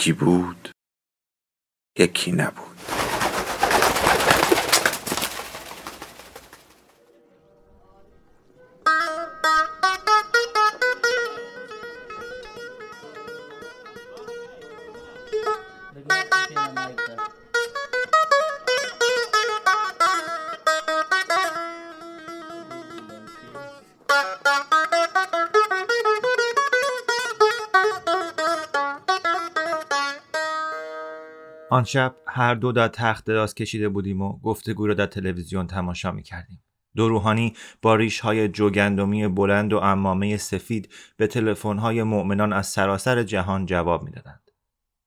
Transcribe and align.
یکی 0.00 0.12
بود 0.12 0.70
یکی 1.98 2.32
نبود. 2.32 2.69
آن 31.80 31.84
شب 31.84 32.14
هر 32.26 32.54
دو 32.54 32.72
در 32.72 32.88
تخت 32.88 33.24
دراز 33.24 33.54
کشیده 33.54 33.88
بودیم 33.88 34.22
و 34.22 34.38
گفتگو 34.38 34.86
را 34.86 34.94
در 34.94 35.06
تلویزیون 35.06 35.66
تماشا 35.66 36.12
می 36.12 36.22
کردیم. 36.22 36.62
دو 36.96 37.08
روحانی 37.08 37.54
با 37.82 37.94
ریش 37.94 38.20
های 38.20 38.48
جوگندمی 38.48 39.28
بلند 39.28 39.72
و 39.72 39.78
امامه 39.78 40.36
سفید 40.36 40.92
به 41.16 41.26
تلفن 41.26 41.78
های 41.78 42.02
مؤمنان 42.02 42.52
از 42.52 42.66
سراسر 42.66 43.22
جهان 43.22 43.66
جواب 43.66 44.02
می‌دادند. 44.02 44.50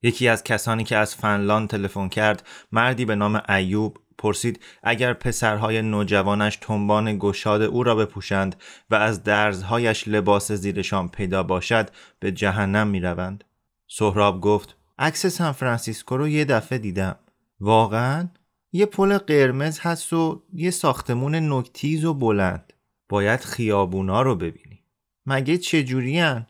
یکی 0.02 0.28
از 0.28 0.44
کسانی 0.44 0.84
که 0.84 0.98
از 0.98 1.16
فنلاند 1.16 1.70
تلفن 1.70 2.10
کرد 2.10 2.48
مردی 2.72 3.06
به 3.06 3.16
نام 3.16 3.42
ایوب 3.50 3.98
پرسید 4.18 4.64
اگر 4.84 5.14
پسرهای 5.14 5.82
نوجوانش 5.82 6.56
تنبان 6.56 7.18
گشاد 7.20 7.62
او 7.62 7.84
را 7.84 7.96
بپوشند 7.96 8.56
و 8.90 8.96
از 8.96 9.24
درزهایش 9.24 10.08
لباس 10.08 10.52
زیرشان 10.52 11.10
پیدا 11.10 11.44
باشد 11.44 11.90
به 12.20 12.32
جهنم 12.32 12.88
می 12.88 13.00
روند. 13.00 13.44
سهراب 13.88 14.42
گفت 14.42 14.78
عکس 14.98 15.26
سان 15.26 15.52
فرانسیسکو 15.52 16.18
رو 16.18 16.28
یه 16.28 16.46
دفعه 16.46 16.78
دیدم. 16.78 17.16
واقعا 17.60 18.30
یه 18.72 18.86
پل 18.86 19.18
قرمز 19.18 19.80
هست 19.80 20.14
و 20.14 20.44
یه 20.54 20.72
ساختمون 20.72 21.36
نوک‌تیز 21.36 22.06
و 22.06 22.14
بلند. 22.14 22.74
باید 23.10 23.40
خیابونا 23.40 24.22
رو 24.22 24.36
ببینی. 24.36 24.84
مگه 25.26 25.58
چجورین؟ 25.58 26.46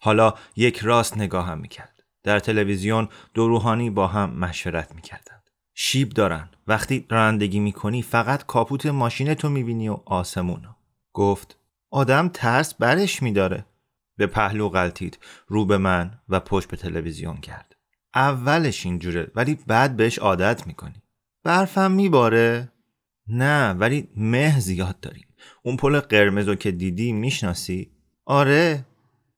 حالا 0.00 0.34
یک 0.56 0.78
راست 0.78 1.16
نگاه 1.16 1.46
هم 1.46 1.58
می‌کرد. 1.58 2.02
در 2.22 2.38
تلویزیون 2.38 3.08
دو 3.34 3.48
روحانی 3.48 3.90
با 3.90 4.06
هم 4.06 4.30
مشورت 4.30 4.94
می‌کردند. 4.94 5.50
شیب 5.74 6.08
دارن. 6.08 6.48
وقتی 6.66 7.06
رانندگی 7.10 7.60
می‌کنی 7.60 8.02
فقط 8.02 8.46
کاپوت 8.46 8.86
ماشین 8.86 9.34
تو 9.34 9.48
می‌بینی 9.48 9.88
و 9.88 9.98
آسمونو 10.06 10.74
گفت 11.12 11.58
آدم 11.90 12.28
ترس 12.28 12.74
برش 12.74 13.22
میداره. 13.22 13.64
به 14.16 14.26
پهلو 14.26 14.68
غلطید. 14.68 15.18
رو 15.46 15.64
به 15.64 15.78
من 15.78 16.20
و 16.28 16.40
پشت 16.40 16.68
به 16.68 16.76
تلویزیون 16.76 17.36
کرد. 17.36 17.73
اولش 18.14 18.86
اینجوره 18.86 19.30
ولی 19.34 19.58
بعد 19.66 19.96
بهش 19.96 20.18
عادت 20.18 20.66
می‌کنی. 20.66 21.02
برفم 21.44 21.90
میباره؟ 21.90 22.72
نه 23.28 23.72
ولی 23.72 24.08
مه 24.16 24.60
زیاد 24.60 25.00
داریم. 25.00 25.26
اون 25.62 25.76
پل 25.76 26.00
قرمز 26.00 26.48
رو 26.48 26.54
که 26.54 26.70
دیدی 26.70 27.12
می‌شناسی؟ 27.12 27.90
آره 28.24 28.84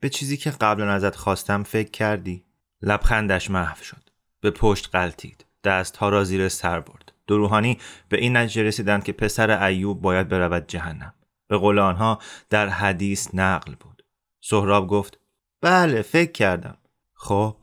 به 0.00 0.08
چیزی 0.08 0.36
که 0.36 0.50
قبلا 0.50 0.92
ازت 0.92 1.16
خواستم 1.16 1.62
فکر 1.62 1.90
کردی. 1.90 2.44
لبخندش 2.82 3.50
محو 3.50 3.82
شد. 3.82 4.10
به 4.40 4.50
پشت 4.50 4.88
قلتید. 4.92 5.44
دستها 5.64 6.08
را 6.08 6.24
زیر 6.24 6.48
سر 6.48 6.80
برد. 6.80 7.12
دروهانی 7.26 7.78
به 8.08 8.18
این 8.18 8.36
نتیجه 8.36 8.62
رسیدند 8.62 9.04
که 9.04 9.12
پسر 9.12 9.64
ایوب 9.64 10.00
باید 10.00 10.28
برود 10.28 10.66
جهنم. 10.66 11.14
به 11.48 11.56
قول 11.56 11.78
آنها 11.78 12.18
در 12.50 12.68
حدیث 12.68 13.28
نقل 13.34 13.74
بود. 13.74 14.04
سهراب 14.40 14.88
گفت 14.88 15.18
بله 15.62 16.02
فکر 16.02 16.32
کردم. 16.32 16.78
خب 17.14 17.56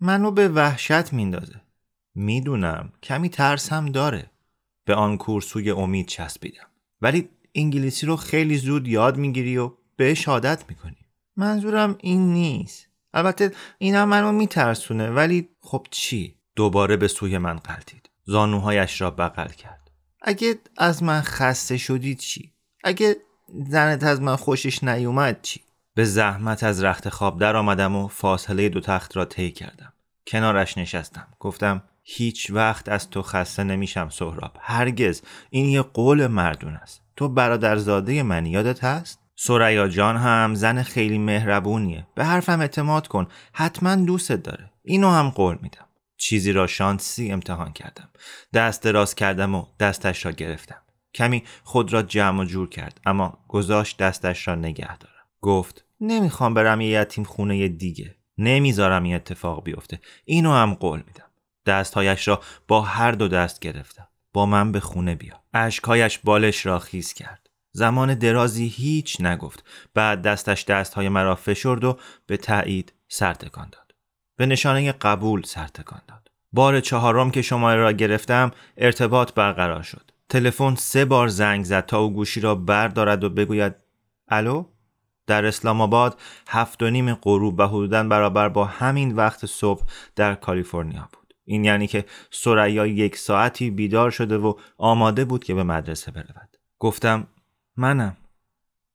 منو 0.00 0.30
به 0.30 0.48
وحشت 0.48 1.12
میندازه. 1.12 1.60
می‌دونم 2.14 2.92
کمی 3.02 3.28
ترس 3.28 3.72
هم 3.72 3.86
داره. 3.86 4.30
به 4.84 4.94
آن 4.94 5.16
کورسوی 5.16 5.70
امید 5.70 6.06
چسبیدم. 6.06 6.66
ولی 7.02 7.28
انگلیسی 7.54 8.06
رو 8.06 8.16
خیلی 8.16 8.56
زود 8.56 8.88
یاد 8.88 9.16
می‌گیری 9.16 9.56
و 9.56 9.72
بهش 9.96 10.28
عادت 10.28 10.64
می‌کنی. 10.68 10.96
منظورم 11.36 11.96
این 12.00 12.32
نیست. 12.32 12.86
البته 13.14 13.52
اینم 13.78 14.08
منو 14.08 14.32
میترسونه 14.32 15.10
ولی 15.10 15.48
خب 15.60 15.86
چی؟ 15.90 16.34
دوباره 16.56 16.96
به 16.96 17.08
سوی 17.08 17.38
من 17.38 17.56
قلتید. 17.56 18.10
زانوهایش 18.24 19.00
را 19.00 19.10
بغل 19.10 19.48
کرد. 19.48 19.90
اگه 20.22 20.58
از 20.76 21.02
من 21.02 21.20
خسته 21.20 21.76
شدی 21.76 22.14
چی؟ 22.14 22.52
اگه 22.84 23.16
زنت 23.68 24.04
از 24.04 24.20
من 24.20 24.36
خوشش 24.36 24.84
نیومد 24.84 25.42
چی؟ 25.42 25.60
به 25.96 26.04
زحمت 26.04 26.62
از 26.62 26.84
رخت 26.84 27.08
خواب 27.08 27.40
در 27.40 27.56
آمدم 27.56 27.96
و 27.96 28.08
فاصله 28.08 28.68
دو 28.68 28.80
تخت 28.80 29.16
را 29.16 29.24
طی 29.24 29.50
کردم. 29.50 29.92
کنارش 30.26 30.78
نشستم. 30.78 31.28
گفتم 31.40 31.82
هیچ 32.02 32.50
وقت 32.50 32.88
از 32.88 33.10
تو 33.10 33.22
خسته 33.22 33.64
نمیشم 33.64 34.08
سهراب. 34.08 34.56
هرگز 34.60 35.22
این 35.50 35.66
یه 35.66 35.82
قول 35.82 36.26
مردون 36.26 36.74
است. 36.74 37.02
تو 37.16 37.28
برادرزاده 37.28 38.22
من 38.22 38.46
یادت 38.46 38.84
هست؟ 38.84 39.18
سریا 39.36 39.88
جان 39.88 40.16
هم 40.16 40.54
زن 40.54 40.82
خیلی 40.82 41.18
مهربونیه. 41.18 42.06
به 42.14 42.24
حرفم 42.24 42.60
اعتماد 42.60 43.08
کن. 43.08 43.26
حتما 43.52 43.94
دوستت 43.94 44.42
داره. 44.42 44.70
اینو 44.84 45.10
هم 45.10 45.30
قول 45.30 45.58
میدم. 45.62 45.86
چیزی 46.16 46.52
را 46.52 46.66
شانسی 46.66 47.32
امتحان 47.32 47.72
کردم. 47.72 48.08
دست 48.54 48.82
دراز 48.82 49.14
کردم 49.14 49.54
و 49.54 49.66
دستش 49.80 50.26
را 50.26 50.32
گرفتم. 50.32 50.82
کمی 51.14 51.42
خود 51.64 51.92
را 51.92 52.02
جمع 52.02 52.40
و 52.40 52.44
جور 52.44 52.68
کرد 52.68 53.00
اما 53.06 53.38
گذاشت 53.48 53.98
دستش 53.98 54.48
را 54.48 54.54
نگه 54.54 54.98
دارم. 54.98 55.12
گفت 55.40 55.85
نمی‌خوام 56.00 56.54
برم 56.54 56.80
یه 56.80 57.00
یتیم 57.00 57.24
خونه 57.24 57.68
دیگه. 57.68 58.14
نمی‌ذارم 58.38 59.02
این 59.02 59.14
اتفاق 59.14 59.64
بیفته. 59.64 60.00
اینو 60.24 60.52
هم 60.52 60.74
قول 60.74 61.02
میدم. 61.06 61.30
دستهایش 61.66 62.28
را 62.28 62.40
با 62.68 62.80
هر 62.80 63.12
دو 63.12 63.28
دست 63.28 63.60
گرفتم. 63.60 64.08
با 64.32 64.46
من 64.46 64.72
به 64.72 64.80
خونه 64.80 65.14
بیا. 65.14 65.42
اشکهایش 65.54 66.18
بالش 66.18 66.66
را 66.66 66.78
خیز 66.78 67.12
کرد. 67.12 67.50
زمان 67.72 68.14
درازی 68.14 68.66
هیچ 68.66 69.20
نگفت. 69.20 69.64
بعد 69.94 70.22
دستش 70.22 70.64
دستهای 70.64 71.08
مرا 71.08 71.34
فشرد 71.34 71.84
و 71.84 71.98
به 72.26 72.36
تایید 72.36 72.92
سر 73.08 73.34
تکان 73.34 73.68
داد. 73.72 73.94
به 74.36 74.46
نشانه 74.46 74.92
قبول 74.92 75.42
سر 75.42 75.66
تکان 75.66 76.00
داد. 76.08 76.30
بار 76.52 76.80
چهارم 76.80 77.30
که 77.30 77.42
شماره 77.42 77.80
را 77.80 77.92
گرفتم 77.92 78.50
ارتباط 78.76 79.32
برقرار 79.32 79.82
شد. 79.82 80.10
تلفن 80.28 80.74
سه 80.74 81.04
بار 81.04 81.28
زنگ 81.28 81.64
زد 81.64 81.86
تا 81.86 81.98
او 81.98 82.12
گوشی 82.12 82.40
را 82.40 82.54
بردارد 82.54 83.24
و 83.24 83.30
بگوید 83.30 83.74
الو؟ 84.28 84.64
در 85.26 85.44
اسلام 85.44 85.80
آباد 85.80 86.20
هفت 86.48 86.82
و 86.82 86.90
نیم 86.90 87.14
غروب 87.14 87.60
و 87.60 87.62
حدودا 87.62 88.02
برابر 88.02 88.48
با 88.48 88.64
همین 88.64 89.16
وقت 89.16 89.46
صبح 89.46 89.82
در 90.16 90.34
کالیفرنیا 90.34 91.08
بود. 91.12 91.34
این 91.44 91.64
یعنی 91.64 91.86
که 91.86 92.04
سریا 92.30 92.86
یک 92.86 93.16
ساعتی 93.16 93.70
بیدار 93.70 94.10
شده 94.10 94.38
و 94.38 94.54
آماده 94.78 95.24
بود 95.24 95.44
که 95.44 95.54
به 95.54 95.62
مدرسه 95.62 96.10
برود. 96.10 96.56
گفتم 96.78 97.26
منم. 97.76 98.16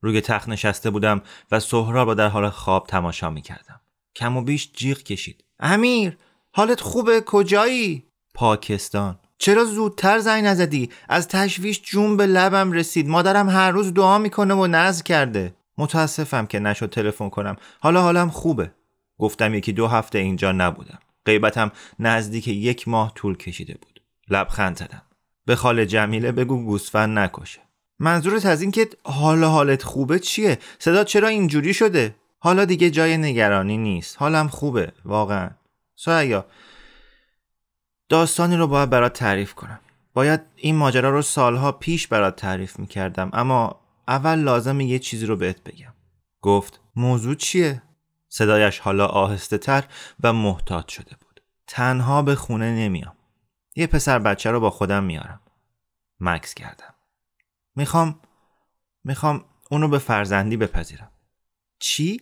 روی 0.01 0.21
تخت 0.21 0.49
نشسته 0.49 0.89
بودم 0.89 1.21
و 1.51 1.59
سهراب 1.59 2.07
را 2.07 2.13
در 2.13 2.27
حال 2.27 2.49
خواب 2.49 2.87
تماشا 2.87 3.29
می 3.29 3.41
کردم 3.41 3.81
کم 4.15 4.37
و 4.37 4.41
بیش 4.41 4.71
جیغ 4.73 4.97
کشید. 4.97 5.43
امیر 5.59 6.17
حالت 6.51 6.81
خوبه؟ 6.81 7.21
کجایی؟ 7.21 8.03
پاکستان. 8.33 9.19
چرا 9.37 9.65
زودتر 9.65 10.19
زنگ 10.19 10.45
نزدی؟ 10.45 10.89
از 11.09 11.27
تشویش 11.27 11.81
جون 11.81 12.17
به 12.17 12.25
لبم 12.25 12.71
رسید. 12.71 13.07
مادرم 13.07 13.49
هر 13.49 13.71
روز 13.71 13.93
دعا 13.93 14.17
می‌کنه 14.17 14.53
و 14.53 14.67
نزد 14.67 15.03
کرده. 15.03 15.53
متاسفم 15.81 16.45
که 16.45 16.59
نشد 16.59 16.89
تلفن 16.89 17.29
کنم. 17.29 17.55
حالا 17.79 18.01
حالم 18.01 18.29
خوبه. 18.29 18.71
گفتم 19.17 19.53
یکی 19.53 19.73
دو 19.73 19.87
هفته 19.87 20.19
اینجا 20.19 20.51
نبودم. 20.51 20.99
غیبتم 21.25 21.71
نزدیک 21.99 22.47
یک 22.47 22.87
ماه 22.87 23.13
طول 23.15 23.37
کشیده 23.37 23.73
بود. 23.81 24.01
لبخند 24.29 24.77
زدم. 24.77 25.01
به 25.45 25.55
خاله 25.55 25.85
جمیله 25.85 26.31
بگو 26.31 26.63
گوسفند 26.65 27.19
نکشه. 27.19 27.59
منظورت 27.99 28.45
از 28.45 28.61
این 28.61 28.71
که 28.71 28.89
حالا 29.03 29.49
حالت 29.49 29.83
خوبه 29.83 30.19
چیه؟ 30.19 30.57
صدا 30.79 31.03
چرا 31.03 31.27
اینجوری 31.27 31.73
شده؟ 31.73 32.15
حالا 32.39 32.65
دیگه 32.65 32.89
جای 32.89 33.17
نگرانی 33.17 33.77
نیست. 33.77 34.17
حالم 34.19 34.47
خوبه 34.47 34.91
واقعا. 35.05 35.49
سایا 35.95 36.45
داستانی 38.09 38.55
رو 38.55 38.67
باید 38.67 38.89
برات 38.89 39.13
تعریف 39.13 39.53
کنم. 39.53 39.79
باید 40.13 40.41
این 40.55 40.75
ماجرا 40.75 41.09
رو 41.09 41.21
سالها 41.21 41.71
پیش 41.71 42.07
برات 42.07 42.35
تعریف 42.35 42.79
می‌کردم 42.79 43.29
اما 43.33 43.81
اول 44.11 44.39
لازم 44.39 44.79
یه 44.79 44.99
چیزی 44.99 45.25
رو 45.25 45.35
بهت 45.35 45.63
بگم. 45.63 45.93
گفت 46.41 46.79
موضوع 46.95 47.35
چیه؟ 47.35 47.81
صدایش 48.29 48.79
حالا 48.79 49.05
آهسته 49.05 49.57
تر 49.57 49.83
و 50.23 50.33
محتاط 50.33 50.87
شده 50.87 51.15
بود. 51.21 51.41
تنها 51.67 52.21
به 52.21 52.35
خونه 52.35 52.71
نمیام. 52.75 53.15
یه 53.75 53.87
پسر 53.87 54.19
بچه 54.19 54.51
رو 54.51 54.59
با 54.59 54.69
خودم 54.69 55.03
میارم. 55.03 55.39
مکس 56.19 56.53
کردم. 56.53 56.93
می‌خوام 57.75 58.19
می‌خوام 59.03 59.45
اونو 59.71 59.87
به 59.87 59.97
فرزندی 59.97 60.57
بپذیرم. 60.57 61.11
چی؟ 61.79 62.21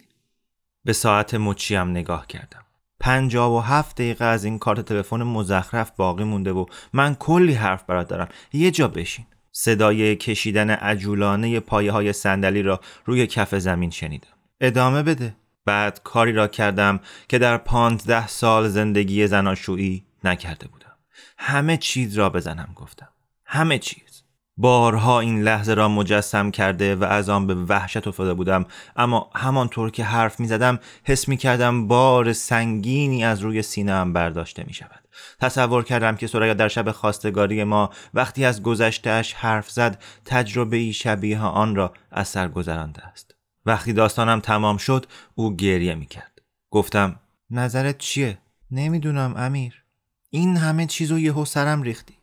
به 0.84 0.94
ساعت 0.94 1.34
مچیم 1.34 1.90
نگاه 1.90 2.28
کردم. 2.28 2.66
پنجاب 3.00 3.52
و 3.52 3.60
هفت 3.60 3.96
دقیقه 3.96 4.26
از 4.26 4.44
این 4.44 4.60
کارت 4.60 4.82
تلفن 4.82 5.24
مزخرف 5.24 5.92
باقی 5.92 6.24
مونده 6.24 6.52
و 6.52 6.66
من 6.94 7.16
کلی 7.16 7.54
حرف 7.54 7.84
برات 7.84 8.08
دارم. 8.08 8.30
یه 8.54 8.72
جا 8.72 8.88
بشین. 8.88 9.26
صدای 9.62 10.16
کشیدن 10.16 10.70
عجولانه 10.70 11.60
پایه 11.60 11.92
های 11.92 12.14
صندلی 12.14 12.62
را 12.62 12.80
روی 13.06 13.28
کف 13.28 13.56
زمین 13.56 13.90
شنیدم. 13.90 14.28
ادامه 14.62 15.04
بده. 15.04 15.36
بعد 15.66 16.02
کاری 16.04 16.32
را 16.32 16.48
کردم 16.48 17.00
که 17.30 17.40
در 17.40 17.58
پانزده 17.58 18.28
سال 18.28 18.68
زندگی 18.68 19.28
زناشویی 19.28 20.04
نکرده 20.24 20.68
بودم. 20.68 20.92
همه 21.38 21.78
چیز 21.78 22.18
را 22.18 22.30
بزنم 22.30 22.70
گفتم. 22.76 23.08
همه 23.46 23.80
چیز. 23.80 24.24
بارها 24.58 25.20
این 25.20 25.44
لحظه 25.44 25.74
را 25.74 25.90
مجسم 25.90 26.52
کرده 26.52 26.96
و 26.96 27.04
از 27.04 27.30
آن 27.30 27.48
به 27.48 27.56
وحشت 27.56 28.08
افتاده 28.08 28.34
بودم. 28.34 28.66
اما 28.96 29.30
همانطور 29.36 29.92
که 29.92 30.04
حرف 30.04 30.40
می 30.40 30.48
زدم 30.48 30.80
حس 31.04 31.28
می 31.28 31.38
کردم 31.38 31.88
بار 31.88 32.34
سنگینی 32.34 33.26
از 33.26 33.42
روی 33.42 33.62
سینه 33.62 34.06
برداشته 34.06 34.64
می 34.68 34.74
شود 34.74 34.99
تصور 35.40 35.84
کردم 35.84 36.16
که 36.16 36.28
سریا 36.28 36.54
در 36.54 36.68
شب 36.68 36.92
خواستگاری 36.92 37.64
ما 37.64 37.90
وقتی 38.14 38.46
از 38.46 38.64
گذشتهش 38.64 39.34
حرف 39.34 39.72
زد 39.72 40.04
تجربه 40.26 40.78
ای 40.78 40.94
شبیه 40.94 41.42
آن 41.42 41.76
را 41.76 41.94
از 42.12 42.28
سر 42.28 42.48
گذرانده 42.48 43.06
است. 43.06 43.36
وقتی 43.66 43.94
داستانم 43.94 44.40
تمام 44.40 44.78
شد 44.78 45.06
او 45.36 45.56
گریه 45.56 45.96
می 45.96 46.06
کرد 46.06 46.42
گفتم 46.70 47.20
نظرت 47.50 47.98
چیه؟ 47.98 48.38
نمی‌دونم 48.72 49.34
امیر. 49.38 49.84
این 50.30 50.58
همه 50.58 50.86
چیزو 50.86 51.20
یهو 51.20 51.46
سرم 51.46 51.82
ریختی. 51.82 52.18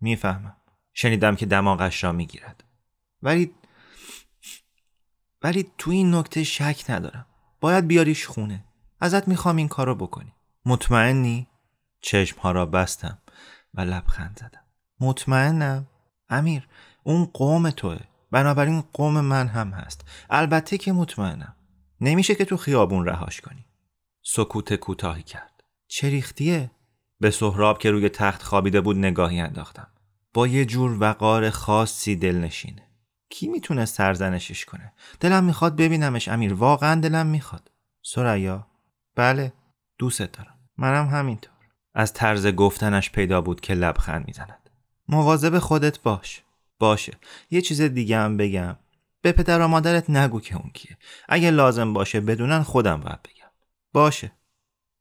می‌فهمم. 0.00 0.56
شنیدم 0.94 1.36
که 1.36 1.46
دماغش 1.46 2.04
را 2.04 2.12
می‌گیرد. 2.12 2.64
ولی 3.22 3.50
ولی 5.42 5.70
تو 5.78 5.90
این 5.90 6.14
نکته 6.14 6.44
شک 6.44 6.84
ندارم. 6.88 7.26
باید 7.60 7.86
بیاریش 7.86 8.26
خونه. 8.26 8.64
ازت 9.00 9.28
می‌خوام 9.28 9.56
این 9.56 9.68
کارو 9.68 9.94
بکنی. 9.94 10.32
مطمئنی؟ 10.66 11.46
چشمها 12.02 12.52
را 12.52 12.66
بستم 12.66 13.18
و 13.74 13.80
لبخند 13.80 14.38
زدم. 14.40 14.64
مطمئنم. 15.00 15.86
امیر 16.28 16.68
اون 17.02 17.24
قوم 17.24 17.70
توه. 17.70 18.00
بنابراین 18.30 18.84
قوم 18.92 19.20
من 19.20 19.48
هم 19.48 19.70
هست. 19.70 20.04
البته 20.30 20.78
که 20.78 20.92
مطمئنم. 20.92 21.56
نمیشه 22.00 22.34
که 22.34 22.44
تو 22.44 22.56
خیابون 22.56 23.06
رهاش 23.06 23.40
کنی. 23.40 23.64
سکوت 24.22 24.74
کوتاهی 24.74 25.22
کرد. 25.22 25.64
چه 25.88 26.10
به 27.20 27.30
سهراب 27.30 27.78
که 27.78 27.90
روی 27.90 28.08
تخت 28.08 28.42
خوابیده 28.42 28.80
بود 28.80 28.96
نگاهی 28.96 29.40
انداختم. 29.40 29.88
با 30.34 30.46
یه 30.46 30.64
جور 30.64 30.96
وقار 31.00 31.50
خاصی 31.50 32.16
دلنشینه. 32.16 32.88
کی 33.30 33.48
می‌تونه 33.48 33.84
سرزنشش 33.84 34.64
کنه؟ 34.64 34.92
دلم 35.20 35.44
می‌خواد 35.44 35.76
ببینمش 35.76 36.28
امیر. 36.28 36.54
واقعا 36.54 37.00
دلم 37.00 37.26
می‌خواد. 37.26 37.70
سریا؟ 38.02 38.66
بله. 39.16 39.52
دوست 39.98 40.22
دارم. 40.22 40.54
منم 40.78 41.08
همینطور. 41.08 41.51
از 41.94 42.12
طرز 42.12 42.46
گفتنش 42.46 43.10
پیدا 43.10 43.40
بود 43.40 43.60
که 43.60 43.74
لبخند 43.74 44.24
می‌زند. 44.26 44.70
مواظب 45.08 45.58
خودت 45.58 46.02
باش. 46.02 46.42
باشه. 46.78 47.12
یه 47.50 47.60
چیز 47.60 47.80
دیگه 47.80 48.18
هم 48.18 48.36
بگم. 48.36 48.76
به 49.22 49.32
پدر 49.32 49.60
و 49.60 49.68
مادرت 49.68 50.10
نگو 50.10 50.40
که 50.40 50.56
اون 50.56 50.70
کیه. 50.74 50.96
اگه 51.28 51.50
لازم 51.50 51.92
باشه 51.92 52.20
بدونن 52.20 52.62
خودم 52.62 53.00
باید 53.00 53.22
بگم. 53.22 53.50
باشه. 53.92 54.32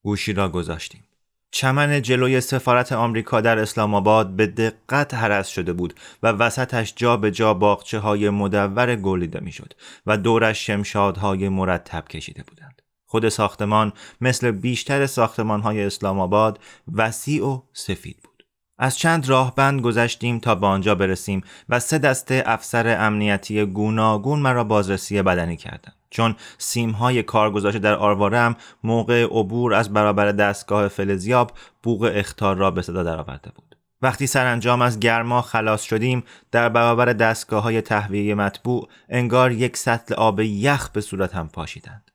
گوشی 0.04 0.34
را 0.34 0.50
گذاشتیم. 0.50 1.04
چمن 1.52 2.02
جلوی 2.02 2.42
سفارت 2.42 2.92
آمریکا 2.92 3.42
در 3.42 3.60
اسلام 3.60 3.96
آباد 3.96 4.36
به 4.36 4.48
دقت 4.48 5.14
حرس 5.14 5.48
شده 5.48 5.74
بود 5.74 5.94
و 6.24 6.28
وسطش 6.28 6.94
جا 6.96 7.18
به 7.18 7.32
جا 7.32 7.54
باغچه 7.54 8.00
های 8.00 8.30
مدور 8.30 8.96
گلیده 8.96 9.40
می‌شد 9.40 9.74
و 10.06 10.18
دورش 10.18 10.68
شمشادهای 10.68 11.50
مرتب 11.50 12.08
کشیده 12.08 12.44
بودند. 12.44 12.71
خود 13.12 13.30
ساختمان 13.30 13.94
مثل 14.22 14.52
بیشتر 14.52 15.06
ساختمان 15.06 15.62
های 15.62 15.84
اسلام 15.84 16.20
آباد 16.20 16.60
وسیع 16.94 17.46
و 17.46 17.62
سفید 17.74 18.18
بود. 18.24 18.46
از 18.78 18.98
چند 18.98 19.30
راهبند 19.30 19.82
گذشتیم 19.82 20.40
تا 20.40 20.56
به 20.56 20.68
آنجا 20.68 20.96
برسیم 20.96 21.42
و 21.70 21.80
سه 21.80 21.98
دسته 21.98 22.44
افسر 22.46 23.06
امنیتی 23.06 23.66
گوناگون 23.66 24.40
مرا 24.40 24.64
بازرسی 24.64 25.22
بدنی 25.22 25.58
کردند. 25.58 25.96
چون 26.10 26.36
سیمهای 26.58 27.24
کار 27.24 27.52
گذاشته 27.52 27.80
در 27.80 27.94
آروارم 27.94 28.56
موقع 28.84 29.24
عبور 29.24 29.74
از 29.74 29.94
برابر 29.94 30.32
دستگاه 30.32 30.88
فلزیاب 30.88 31.52
بوغ 31.84 32.12
اختار 32.14 32.56
را 32.56 32.72
به 32.72 32.82
صدا 32.82 33.04
درآورده 33.04 33.52
بود 33.56 33.76
وقتی 34.02 34.28
سرانجام 34.28 34.82
از 34.82 35.00
گرما 35.00 35.42
خلاص 35.42 35.82
شدیم 35.84 36.24
در 36.52 36.70
برابر 36.70 37.06
دستگاه 37.06 37.64
های 37.64 37.82
تهویه 37.82 38.36
مطبوع 38.36 38.90
انگار 39.10 39.52
یک 39.52 39.78
سطل 39.78 40.14
آب 40.14 40.40
یخ 40.40 40.90
به 40.90 41.02
صورت 41.02 41.36
هم 41.36 41.50
پاشیدند 41.50 42.11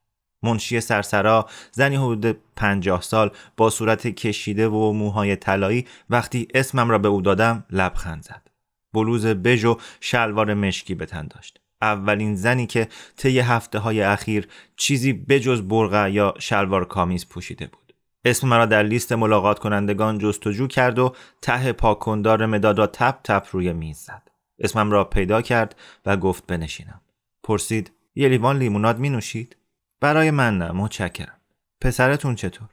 منشی 0.46 0.80
سرسرا 0.80 1.46
زنی 1.72 1.96
حدود 1.96 2.38
پنجاه 2.56 3.02
سال 3.02 3.30
با 3.56 3.70
صورت 3.70 4.06
کشیده 4.06 4.68
و 4.68 4.92
موهای 4.92 5.36
طلایی 5.36 5.86
وقتی 6.10 6.48
اسمم 6.54 6.90
را 6.90 6.98
به 6.98 7.08
او 7.08 7.22
دادم 7.22 7.64
لبخند 7.70 8.22
زد 8.22 8.42
بلوز 8.92 9.26
بژ 9.26 9.64
و 9.64 9.76
شلوار 10.00 10.54
مشکی 10.54 10.94
به 10.94 11.06
تن 11.06 11.28
داشت 11.28 11.60
اولین 11.82 12.34
زنی 12.34 12.66
که 12.66 12.88
طی 13.16 13.38
هفته 13.38 13.78
های 13.78 14.02
اخیر 14.02 14.48
چیزی 14.76 15.12
بجز 15.12 15.62
برغه 15.62 16.10
یا 16.10 16.34
شلوار 16.38 16.84
کامیز 16.84 17.28
پوشیده 17.28 17.66
بود. 17.66 17.94
اسم 18.24 18.48
مرا 18.48 18.66
در 18.66 18.82
لیست 18.82 19.12
ملاقات 19.12 19.58
کنندگان 19.58 20.18
جستجو 20.18 20.66
کرد 20.66 20.98
و 20.98 21.14
ته 21.42 21.72
پاکندار 21.72 22.46
مداد 22.46 22.78
را 22.78 22.86
تپ 22.86 23.22
تپ 23.24 23.46
روی 23.52 23.72
میز 23.72 23.98
زد. 23.98 24.22
اسمم 24.58 24.90
را 24.90 25.04
پیدا 25.04 25.42
کرد 25.42 25.76
و 26.06 26.16
گفت 26.16 26.46
بنشینم. 26.46 27.00
پرسید 27.42 27.90
یه 28.14 28.28
لیوان 28.28 28.58
لیموناد 28.58 28.98
می 28.98 29.10
نوشید؟ 29.10 29.56
برای 30.00 30.30
من 30.30 30.58
نه 30.58 30.72
متشکرم. 30.72 31.36
پسرتون 31.80 32.34
چطور؟ 32.34 32.68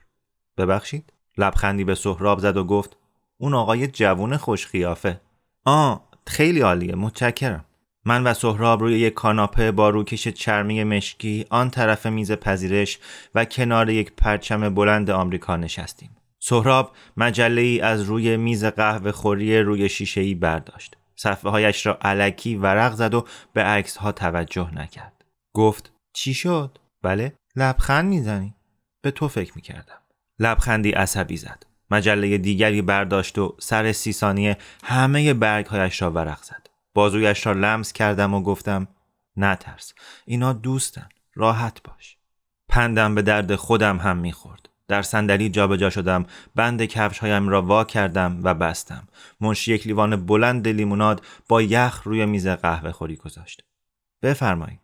ببخشید؟ 0.58 1.12
لبخندی 1.38 1.84
به 1.84 1.94
سهراب 1.94 2.38
زد 2.38 2.56
و 2.56 2.64
گفت 2.64 2.96
اون 3.38 3.54
آقای 3.54 3.86
جوون 3.86 4.36
خوش 4.36 4.66
خیافه. 4.66 5.20
آه 5.64 6.08
خیلی 6.26 6.60
عالیه 6.60 6.94
متشکرم. 6.94 7.64
من 8.04 8.24
و 8.24 8.34
سهراب 8.34 8.80
روی 8.80 8.98
یک 8.98 9.14
کاناپه 9.14 9.70
با 9.70 9.90
روکش 9.90 10.28
چرمی 10.28 10.84
مشکی 10.84 11.46
آن 11.50 11.70
طرف 11.70 12.06
میز 12.06 12.32
پذیرش 12.32 12.98
و 13.34 13.44
کنار 13.44 13.90
یک 13.90 14.12
پرچم 14.16 14.74
بلند 14.74 15.10
آمریکا 15.10 15.56
نشستیم. 15.56 16.16
سهراب 16.38 16.92
مجله 17.16 17.60
ای 17.60 17.80
از 17.80 18.02
روی 18.02 18.36
میز 18.36 18.64
قهوه 18.64 19.12
خوری 19.12 19.60
روی 19.60 19.88
شیشه 19.88 20.20
ای 20.20 20.34
برداشت. 20.34 20.96
صفحه 21.16 21.50
هایش 21.50 21.86
را 21.86 21.98
علکی 22.02 22.56
ورق 22.56 22.94
زد 22.94 23.14
و 23.14 23.24
به 23.52 23.62
عکس 23.62 23.96
ها 23.96 24.12
توجه 24.12 24.74
نکرد. 24.74 25.24
گفت 25.54 25.92
چی 26.12 26.34
شد؟ 26.34 26.78
بله؟ 27.04 27.32
لبخند 27.56 28.08
می‌زنی؟ 28.08 28.54
به 29.00 29.10
تو 29.10 29.28
فکر 29.28 29.52
می‌کردم. 29.56 29.98
لبخندی 30.38 30.90
عصبی 30.90 31.36
زد. 31.36 31.66
مجله 31.90 32.38
دیگری 32.38 32.82
برداشت 32.82 33.38
و 33.38 33.56
سر 33.60 33.92
سی 33.92 34.12
ثانیه 34.12 34.56
همه 34.84 35.34
برگ 35.34 35.66
هایش 35.66 36.02
را 36.02 36.10
ورق 36.10 36.42
زد. 36.42 36.66
بازویش 36.94 37.46
را 37.46 37.52
لمس 37.52 37.92
کردم 37.92 38.34
و 38.34 38.42
گفتم 38.42 38.88
نترس 39.36 39.94
اینا 40.24 40.52
دوستن 40.52 41.08
راحت 41.34 41.82
باش 41.82 42.16
پندم 42.68 43.14
به 43.14 43.22
درد 43.22 43.54
خودم 43.54 43.98
هم 43.98 44.16
می‌خورد 44.16 44.68
در 44.88 45.02
صندلی 45.02 45.48
جابجا 45.48 45.90
شدم 45.90 46.26
بند 46.54 46.84
کفش 46.84 47.18
هایم 47.18 47.48
را 47.48 47.62
وا 47.62 47.84
کردم 47.84 48.40
و 48.42 48.54
بستم 48.54 49.08
منشی 49.40 49.74
یک 49.74 49.86
لیوان 49.86 50.26
بلند 50.26 50.68
لیموناد 50.68 51.22
با 51.48 51.62
یخ 51.62 52.02
روی 52.04 52.26
میز 52.26 52.48
قهوه 52.48 52.92
خوری 52.92 53.16
گذاشت 53.16 53.64
بفرمایید 54.22 54.83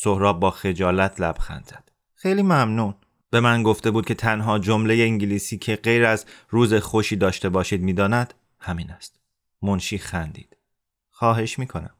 سهراب 0.00 0.40
با 0.40 0.50
خجالت 0.50 1.20
لبخند 1.20 1.66
زد. 1.66 1.90
خیلی 2.14 2.42
ممنون. 2.42 2.94
به 3.30 3.40
من 3.40 3.62
گفته 3.62 3.90
بود 3.90 4.06
که 4.06 4.14
تنها 4.14 4.58
جمله 4.58 4.94
انگلیسی 4.94 5.58
که 5.58 5.76
غیر 5.76 6.06
از 6.06 6.26
روز 6.48 6.74
خوشی 6.74 7.16
داشته 7.16 7.48
باشید 7.48 7.82
می‌داند 7.82 8.34
همین 8.60 8.90
است. 8.90 9.20
منشی 9.62 9.98
خندید. 9.98 10.56
خواهش 11.10 11.58
می‌کنم. 11.58 11.90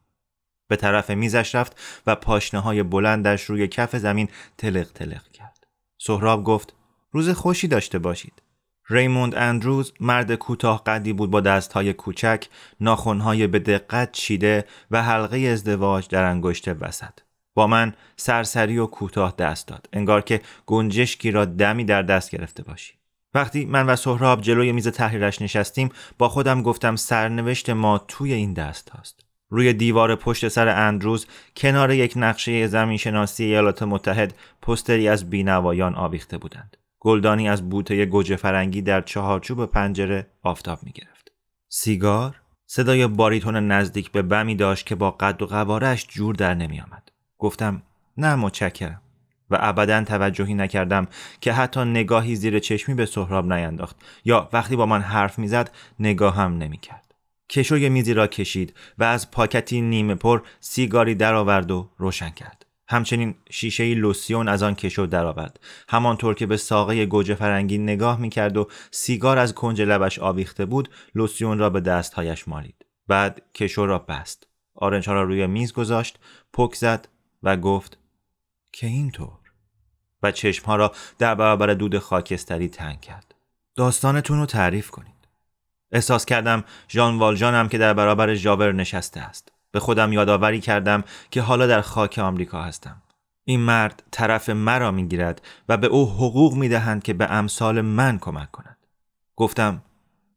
به 0.69 0.77
طرف 0.77 1.11
میزش 1.11 1.55
رفت 1.55 1.81
و 2.07 2.15
پاشنه 2.15 2.61
های 2.61 2.83
بلندش 2.83 3.45
روی 3.45 3.69
کف 3.69 3.97
زمین 3.97 4.29
تلق 4.59 4.93
تلق 4.93 5.29
کرد. 5.29 5.67
سهراب 5.99 6.45
گفت 6.45 6.75
روز 7.13 7.31
خوشی 7.31 7.69
داشته 7.69 7.99
باشید. 7.99 8.43
ریموند 8.91 9.35
اندروز 9.35 9.93
مرد 10.01 10.35
کوتاه 10.35 10.85
قدی 10.85 11.13
بود 11.13 11.31
با 11.31 11.41
دستهای 11.41 11.93
کوچک، 11.93 12.47
ناخونهای 12.81 13.47
به 13.47 13.59
دقت 13.59 14.13
چیده 14.13 14.65
و 14.91 15.03
حلقه 15.03 15.39
ازدواج 15.39 16.09
در 16.09 16.25
انگشت 16.25 16.69
وسط. 16.69 17.28
با 17.59 17.67
من 17.67 17.93
سرسری 18.17 18.79
و 18.79 18.87
کوتاه 18.87 19.35
دست 19.39 19.69
داد. 19.69 19.89
انگار 19.93 20.23
که 20.23 20.41
گنجشکی 20.67 21.31
را 21.31 21.45
دمی 21.45 21.85
در 21.85 22.03
دست 22.03 22.31
گرفته 22.31 22.63
باشی. 22.63 22.95
وقتی 23.35 23.65
من 23.65 23.87
و 23.87 23.97
سهراب 23.97 24.41
جلوی 24.41 24.73
میز 24.73 24.89
تحریرش 24.89 25.43
نشستیم 25.43 25.89
با 26.19 26.29
خودم 26.29 26.63
گفتم 26.63 26.97
سرنوشت 26.97 27.71
ما 27.71 27.99
توی 27.99 28.33
این 28.33 28.53
دست 28.53 28.91
هاست 28.91 29.21
روی 29.51 29.73
دیوار 29.73 30.17
پشت 30.17 30.49
سر 30.49 30.69
اندروز 30.69 31.27
کنار 31.57 31.91
یک 31.91 32.13
نقشه 32.17 32.67
زمین 32.67 32.97
شناسی 32.97 33.45
ایالات 33.45 33.83
متحد 33.83 34.35
پستری 34.63 35.09
از 35.09 35.31
بینوایان 35.31 35.95
آویخته 35.95 36.39
بودند. 36.39 36.77
گلدانی 37.01 37.49
از 37.49 37.69
بوته 37.69 38.07
گوجه 38.07 38.37
فرنگی 38.37 38.83
در 38.83 39.01
چهارچوب 39.01 39.67
پنجره 39.67 40.27
آفتاب 40.43 40.79
می 40.83 40.91
گرفت. 40.91 41.33
سیگار 41.69 42.41
صدای 42.67 43.07
باریتون 43.07 43.73
نزدیک 43.73 44.13
به 44.13 44.23
بمی 44.23 44.55
داشت 44.55 44.87
که 44.87 44.95
با 44.95 45.11
قد 45.11 45.43
و 45.43 45.47
قوارش 45.47 46.07
جور 46.09 46.35
در 46.35 46.55
نمی 46.55 46.81
آمد. 46.81 47.08
گفتم 47.39 47.83
نه 48.17 48.35
متشکرم 48.35 49.03
و 49.51 49.59
ابدا 49.61 50.05
توجهی 50.05 50.55
نکردم 50.55 51.07
که 51.41 51.53
حتی 51.53 51.81
نگاهی 51.81 52.37
زیر 52.37 52.59
چشمی 52.59 52.95
به 52.95 53.07
سهراب 53.07 53.53
نینداخت 53.53 53.97
یا 54.25 54.49
وقتی 54.53 54.77
با 54.77 54.87
من 54.87 55.01
حرف 55.01 55.39
می‌زد 55.39 55.71
نگاه 56.01 56.37
هم 56.37 56.59
نمی‌کرد. 56.59 57.15
کشوی 57.51 57.89
میزی 57.89 58.15
را 58.15 58.27
کشید 58.27 58.75
و 58.99 59.05
از 59.05 59.31
پاکتی 59.31 59.81
نیمه 59.81 60.15
پر 60.15 60.43
سیگاری 60.61 61.15
درآورد 61.15 61.71
و 61.71 61.91
روشن 61.99 62.31
کرد. 62.31 62.67
همچنین 62.89 63.35
شیشه 63.51 63.95
لوسیون 63.95 64.49
از 64.49 64.63
آن 64.63 64.75
کشو 64.75 65.07
درآورد 65.07 65.61
همانطور 65.89 66.35
که 66.35 66.47
به 66.47 66.57
ساقه 66.57 67.07
گوجه 67.07 67.35
فرنگی 67.35 67.79
نگاه 67.79 68.21
می‌کرد 68.21 68.57
و 68.57 68.69
سیگار 68.91 69.39
از 69.39 69.55
کنج 69.55 69.83
لبش 69.83 70.19
آویخته 70.19 70.67
بود 70.67 70.89
لوسیون 71.15 71.59
را 71.59 71.71
به 71.71 71.81
دستهایش 71.81 72.49
مالید 72.49 72.85
بعد 73.09 73.43
کشو 73.55 73.87
را 73.87 73.99
بست 73.99 74.47
آرنج 74.75 75.09
را 75.09 75.23
روی 75.23 75.47
میز 75.47 75.73
گذاشت 75.73 76.19
پک 76.53 76.75
زد 76.75 77.09
و 77.43 77.57
گفت 77.57 77.99
که 78.73 78.87
اینطور. 78.87 79.39
و 80.23 80.33
چشمها 80.33 80.77
را 80.77 80.93
در 81.19 81.35
برابر 81.35 81.75
دود 81.75 81.99
خاکستری 81.99 82.69
تنگ 82.69 83.01
کرد. 83.01 83.35
داستانتون 83.75 84.39
رو 84.39 84.47
تعریف 84.47 84.91
کنید. 84.91 85.15
احساس 85.93 86.25
کردم 86.25 86.65
ژان 86.89 87.19
والژانم 87.19 87.69
که 87.69 87.79
در 87.79 87.95
برابر 87.95 88.35
ژاور 88.35 88.73
نشسته 88.73 89.21
است. 89.21 89.53
به 89.71 89.81
خودم 89.81 90.13
یادآوری 90.13 90.61
کردم 90.61 91.05
که 91.31 91.43
حالا 91.43 91.67
در 91.67 91.81
خاک 91.81 92.19
آمریکا 92.19 92.63
هستم. 92.63 93.03
این 93.45 93.61
مرد 93.61 94.03
طرف 94.11 94.49
مرا 94.49 94.91
می‌گیرد 94.91 95.43
و 95.69 95.77
به 95.77 95.87
او 95.87 96.11
حقوق 96.11 96.55
می‌دهند 96.55 97.03
که 97.03 97.15
به 97.15 97.33
امثال 97.33 97.81
من 97.81 98.19
کمک 98.19 98.51
کند. 98.51 98.77
گفتم 99.37 99.83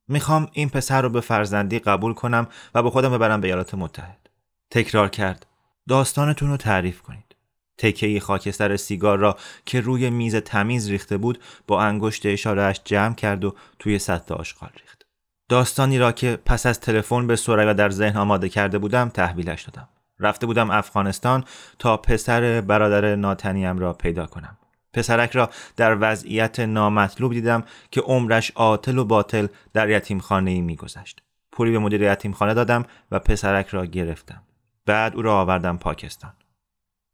می‌خوام 0.08 0.50
این 0.52 0.70
پسر 0.70 1.02
رو 1.02 1.10
به 1.10 1.22
فرزندی 1.22 1.80
قبول 1.80 2.14
کنم 2.14 2.48
و 2.76 2.84
به 2.84 2.90
خودم 2.90 3.12
ببرم 3.12 3.42
به 3.42 3.48
ایالات 3.48 3.76
متحد. 3.76 4.30
تکرار 4.70 5.10
کرد 5.10 5.46
داستانتون 5.90 6.50
رو 6.50 6.58
تعریف 6.58 7.02
کنید. 7.02 7.36
تکهی 7.78 8.20
خاکستر 8.20 8.78
سیگار 8.78 9.18
را 9.18 9.38
که 9.66 9.82
روی 9.82 10.10
میز 10.10 10.36
تمیز 10.36 10.90
ریخته 10.90 11.18
بود 11.18 11.40
با 11.68 11.82
انگشت 11.82 12.26
اشارهش 12.26 12.82
جمع 12.86 13.16
کرد 13.16 13.46
و 13.46 13.56
توی 13.80 14.00
سطح 14.00 14.34
آشغال 14.34 14.70
ریخت. 14.82 15.06
داستانی 15.50 15.98
را 15.98 16.12
که 16.12 16.40
پس 16.46 16.66
از 16.66 16.80
تلفن 16.80 17.28
به 17.28 17.36
سریا 17.36 17.74
در 17.74 17.90
ذهن 17.90 18.18
آماده 18.18 18.50
کرده 18.50 18.78
بودم 18.78 19.10
تحویلش 19.10 19.64
دادم. 19.64 19.88
رفته 20.20 20.46
بودم 20.46 20.72
افغانستان 20.72 21.44
تا 21.80 21.98
پسر 21.98 22.62
برادر 22.62 23.16
ناتنیم 23.16 23.80
را 23.80 23.94
پیدا 23.94 24.26
کنم. 24.26 24.58
پسرک 24.94 25.32
را 25.32 25.50
در 25.78 25.98
وضعیت 26.00 26.60
نامطلوب 26.60 27.34
دیدم 27.34 27.64
که 27.92 28.02
عمرش 28.02 28.52
عاطل 28.52 28.98
و 28.98 29.06
باطل 29.06 29.48
در 29.74 29.90
یتیمخانه 29.90 30.52
ای 30.52 30.62
میگذشت. 30.62 31.22
پولی 31.52 31.72
به 31.72 31.80
مدیر 31.80 32.02
یتیمخانه 32.02 32.54
دادم 32.54 32.86
و 33.12 33.20
پسرک 33.20 33.68
را 33.68 33.86
گرفتم. 33.86 34.44
بعد 34.86 35.16
او 35.16 35.22
را 35.22 35.40
آوردم 35.40 35.78
پاکستان. 35.78 36.34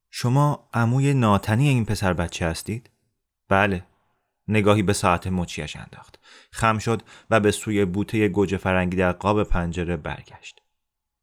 شما 0.09 0.69
عموی 0.73 1.13
ناتنی 1.13 1.67
این 1.69 1.85
پسر 1.85 2.13
بچه 2.13 2.45
هستید؟ 2.45 2.89
بله. 3.49 3.83
نگاهی 4.47 4.83
به 4.83 4.93
ساعت 4.93 5.27
مچیش 5.27 5.75
انداخت. 5.75 6.19
خم 6.51 6.77
شد 6.77 7.01
و 7.29 7.39
به 7.39 7.51
سوی 7.51 7.85
بوته 7.85 8.27
گوجه 8.27 8.57
فرنگی 8.57 8.97
در 8.97 9.11
قاب 9.11 9.43
پنجره 9.43 9.97
برگشت. 9.97 10.61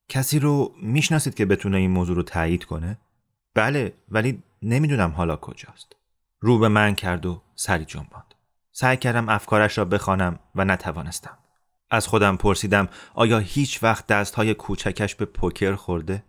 کسی 0.09 0.39
رو 0.39 0.75
می‌شناسید 0.83 1.35
که 1.35 1.47
بتونه 1.47 1.77
این 1.77 1.91
موضوع 1.91 2.17
رو 2.17 2.23
تایید 2.23 2.65
کنه؟ 2.65 2.99
بله 3.55 3.93
ولی 4.09 4.43
نمی‌دونم 4.63 5.11
حالا 5.11 5.37
کجاست. 5.37 5.97
رو 6.41 6.59
به 6.59 6.69
من 6.69 6.95
کرد 6.95 7.27
و 7.27 7.43
سری 7.55 7.85
جنباند. 7.85 8.35
سعی 8.73 8.97
کردم 8.97 9.29
افکارش 9.29 9.79
را 9.79 9.85
بخوانم 9.85 10.39
و 10.55 10.65
نتوانستم. 10.65 11.39
از 11.91 12.07
خودم 12.07 12.37
پرسیدم 12.37 12.89
آیا 13.15 13.39
هیچ 13.39 13.83
وقت 13.83 14.07
دستهای 14.07 14.55
کوچکش 14.55 15.15
به 15.15 15.25
پوکر 15.25 15.75
خورده؟ 15.75 16.25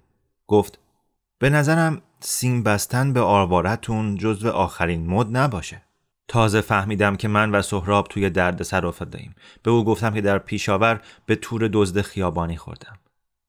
گفت 0.48 0.80
به 1.40 1.50
نظرم 1.50 2.02
سیم 2.20 2.64
بستن 2.64 3.14
به 3.14 3.22
آروارتون 3.22 4.16
جزو 4.16 4.50
آخرین 4.50 5.08
مد 5.08 5.38
نباشه. 5.38 5.82
تازه 6.28 6.62
فهمیدم 6.62 7.16
که 7.16 7.28
من 7.28 7.52
و 7.52 7.62
سهراب 7.62 8.08
توی 8.08 8.30
درد 8.30 8.64
سر 8.64 8.86
افتادیم. 8.86 9.36
به 9.64 9.72
او 9.72 9.86
گفتم 9.86 10.14
که 10.14 10.22
در 10.22 10.38
پیشاور 10.38 11.02
به 11.26 11.36
تور 11.36 11.70
دزد 11.74 12.02
خیابانی 12.02 12.58
خوردم. 12.58 12.98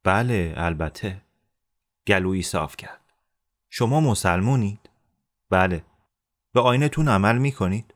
بله 0.05 0.55
البته. 0.57 1.23
گلویی 2.07 2.43
صاف 2.43 2.77
کرد. 2.77 3.01
شما 3.71 4.01
مسلمونید؟ 4.01 4.91
بله. 5.51 5.85
به 6.53 6.61
آینتون 6.61 7.09
عمل 7.09 7.39
می 7.39 7.53
کنید؟ 7.53 7.95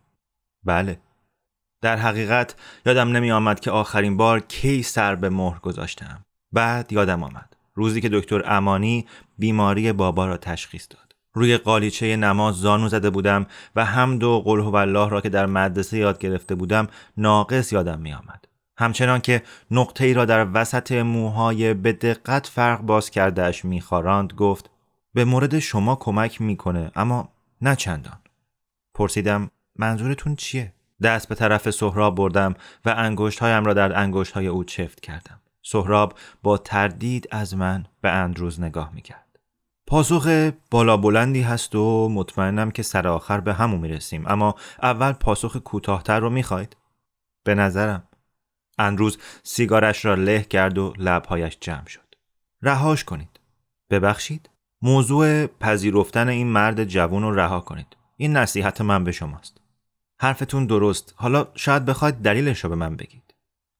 بله. 0.64 1.00
در 1.80 1.96
حقیقت 1.96 2.54
یادم 2.86 3.08
نمی 3.08 3.32
آمد 3.32 3.60
که 3.60 3.70
آخرین 3.70 4.16
بار 4.16 4.40
کی 4.40 4.82
سر 4.82 5.14
به 5.14 5.30
مهر 5.30 5.58
گذاشتم. 5.58 6.24
بعد 6.52 6.92
یادم 6.92 7.22
آمد. 7.22 7.56
روزی 7.74 8.00
که 8.00 8.08
دکتر 8.08 8.42
امانی 8.46 9.06
بیماری 9.38 9.92
بابا 9.92 10.26
را 10.26 10.36
تشخیص 10.36 10.86
داد. 10.90 11.14
روی 11.34 11.56
قالیچه 11.56 12.16
نماز 12.16 12.54
زانو 12.54 12.88
زده 12.88 13.10
بودم 13.10 13.46
و 13.76 13.84
هم 13.84 14.18
دو 14.18 14.40
قل 14.40 14.76
الله 14.76 15.08
را 15.08 15.20
که 15.20 15.28
در 15.28 15.46
مدرسه 15.46 15.98
یاد 15.98 16.18
گرفته 16.18 16.54
بودم 16.54 16.88
ناقص 17.16 17.72
یادم 17.72 17.98
می 17.98 18.12
آمد. 18.12 18.44
همچنان 18.78 19.20
که 19.20 19.42
نقطه 19.70 20.04
ای 20.04 20.14
را 20.14 20.24
در 20.24 20.46
وسط 20.54 20.92
موهای 20.92 21.74
به 21.74 21.92
دقت 21.92 22.46
فرق 22.46 22.80
باز 22.80 23.10
کردهش 23.10 23.64
میخواراند 23.64 24.32
گفت 24.32 24.70
به 25.14 25.24
مورد 25.24 25.58
شما 25.58 25.96
کمک 25.96 26.40
می‌کنه 26.40 26.90
اما 26.96 27.28
نه 27.62 27.76
چندان. 27.76 28.18
پرسیدم 28.94 29.50
منظورتون 29.76 30.36
چیه؟ 30.36 30.72
دست 31.02 31.28
به 31.28 31.34
طرف 31.34 31.70
سهراب 31.70 32.14
بردم 32.14 32.54
و 32.84 32.94
انگشتهایم 32.96 33.64
را 33.64 33.74
در 33.74 33.98
انگشتهای 33.98 34.46
او 34.46 34.64
چفت 34.64 35.00
کردم. 35.00 35.39
سهراب 35.62 36.18
با 36.42 36.58
تردید 36.58 37.28
از 37.30 37.56
من 37.56 37.86
به 38.00 38.10
اندروز 38.10 38.60
نگاه 38.60 38.94
می‌کرد. 38.94 39.38
پاسخ 39.86 40.50
بالا 40.70 40.96
بلندی 40.96 41.42
هست 41.42 41.74
و 41.74 42.08
مطمئنم 42.08 42.70
که 42.70 42.82
سر 42.82 43.08
آخر 43.08 43.40
به 43.40 43.54
همون 43.54 43.80
می‌رسیم 43.80 44.24
اما 44.26 44.54
اول 44.82 45.12
پاسخ 45.12 45.56
کوتاهتر 45.56 46.20
رو 46.20 46.30
می‌خواید؟ 46.30 46.76
به 47.44 47.54
نظرم 47.54 48.02
اندروز 48.78 49.18
سیگارش 49.42 50.04
را 50.04 50.14
له 50.14 50.42
کرد 50.42 50.78
و 50.78 50.94
لبهایش 50.98 51.58
جمع 51.60 51.86
شد. 51.86 52.14
رهاش 52.62 53.04
کنید. 53.04 53.40
ببخشید؟ 53.90 54.50
موضوع 54.82 55.46
پذیرفتن 55.46 56.28
این 56.28 56.46
مرد 56.46 56.84
جوون 56.84 57.22
رو 57.22 57.34
رها 57.34 57.60
کنید. 57.60 57.96
این 58.16 58.36
نصیحت 58.36 58.80
من 58.80 59.04
به 59.04 59.12
شماست. 59.12 59.60
حرفتون 60.20 60.66
درست. 60.66 61.14
حالا 61.16 61.46
شاید 61.54 61.84
بخواید 61.84 62.14
دلیلش 62.14 62.64
رو 62.64 62.70
به 62.70 62.76
من 62.76 62.96
بگید. 62.96 63.34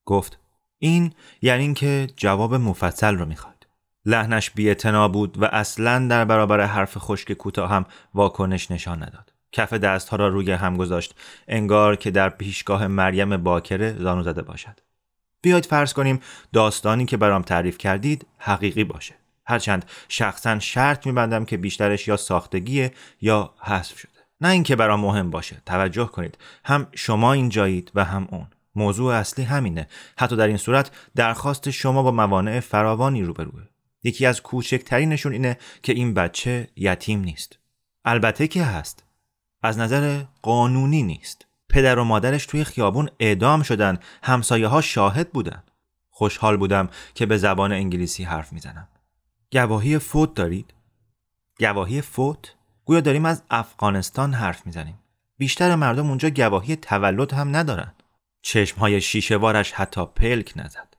گفت 0.04 0.38
این 0.82 1.12
یعنی 1.42 1.62
اینکه 1.62 2.06
جواب 2.16 2.54
مفصل 2.54 3.14
رو 3.14 3.26
می‌خواد 3.26 3.66
لحنش 4.04 4.50
بی‌اعتنا 4.50 5.08
بود 5.08 5.42
و 5.42 5.44
اصلا 5.44 6.08
در 6.08 6.24
برابر 6.24 6.60
حرف 6.60 6.98
خشک 6.98 7.32
کوتاه 7.32 7.70
هم 7.70 7.86
واکنش 8.14 8.70
نشان 8.70 9.02
نداد. 9.02 9.32
کف 9.52 9.72
دستها 9.72 10.16
را 10.16 10.28
روی 10.28 10.52
هم 10.52 10.76
گذاشت. 10.76 11.14
انگار 11.48 11.96
که 11.96 12.10
در 12.10 12.28
پیشگاه 12.28 12.86
مریم 12.86 13.36
باکره 13.36 13.96
زانو 13.98 14.22
زده 14.22 14.42
باشد. 14.42 14.80
بیاید 15.42 15.66
فرض 15.66 15.92
کنیم 15.92 16.20
داستانی 16.52 17.04
که 17.04 17.16
برام 17.16 17.42
تعریف 17.42 17.78
کردید 17.78 18.26
حقیقی 18.38 18.84
باشه. 18.84 19.14
هرچند 19.46 19.84
شخصا 20.08 20.58
شرط 20.58 21.06
میبندم 21.06 21.44
که 21.44 21.56
بیشترش 21.56 22.08
یا 22.08 22.16
ساختگیه 22.16 22.92
یا 23.20 23.54
حذف 23.60 23.98
شده. 23.98 24.20
نه 24.40 24.48
اینکه 24.48 24.76
برام 24.76 25.00
مهم 25.00 25.30
باشه. 25.30 25.62
توجه 25.66 26.06
کنید. 26.06 26.38
هم 26.64 26.86
شما 26.94 27.32
اینجایید 27.32 27.92
و 27.94 28.04
هم 28.04 28.28
اون. 28.30 28.46
موضوع 28.74 29.14
اصلی 29.14 29.44
همینه. 29.44 29.88
حتی 30.18 30.36
در 30.36 30.46
این 30.46 30.56
صورت 30.56 30.90
درخواست 31.14 31.70
شما 31.70 32.02
با 32.02 32.10
موانع 32.10 32.60
فراوانی 32.60 33.22
روبروه. 33.22 33.62
یکی 34.04 34.26
از 34.26 34.42
کوچکترینشون 34.42 35.32
اینه 35.32 35.58
که 35.82 35.92
این 35.92 36.14
بچه 36.14 36.68
یتیم 36.76 37.20
نیست. 37.20 37.58
البته 38.04 38.48
که 38.48 38.64
هست. 38.64 39.04
از 39.62 39.78
نظر 39.78 40.22
قانونی 40.42 41.02
نیست. 41.02 41.46
پدر 41.68 41.98
و 41.98 42.04
مادرش 42.04 42.46
توی 42.46 42.64
خیابون 42.64 43.10
اعدام 43.20 43.62
شدن. 43.62 43.98
همسایه 44.22 44.66
ها 44.66 44.80
شاهد 44.80 45.30
بودن. 45.32 45.62
خوشحال 46.10 46.56
بودم 46.56 46.88
که 47.14 47.26
به 47.26 47.36
زبان 47.36 47.72
انگلیسی 47.72 48.24
حرف 48.24 48.52
می‌زنم. 48.52 48.88
گواهی 49.52 49.98
فوت 49.98 50.34
دارید؟ 50.34 50.74
گواهی 51.58 52.00
فوت؟ 52.00 52.54
گویا 52.84 53.00
داریم 53.00 53.24
از 53.24 53.42
افغانستان 53.50 54.34
حرف 54.34 54.66
می‌زنیم. 54.66 54.98
بیشتر 55.38 55.74
مردم 55.74 56.08
اونجا 56.08 56.30
گواهی 56.30 56.76
تولد 56.76 57.32
هم 57.32 57.56
ندارن. 57.56 57.92
چشمهای 58.42 59.00
شیشهوارش 59.00 59.72
حتی 59.72 60.06
پلک 60.06 60.52
نزد. 60.56 60.96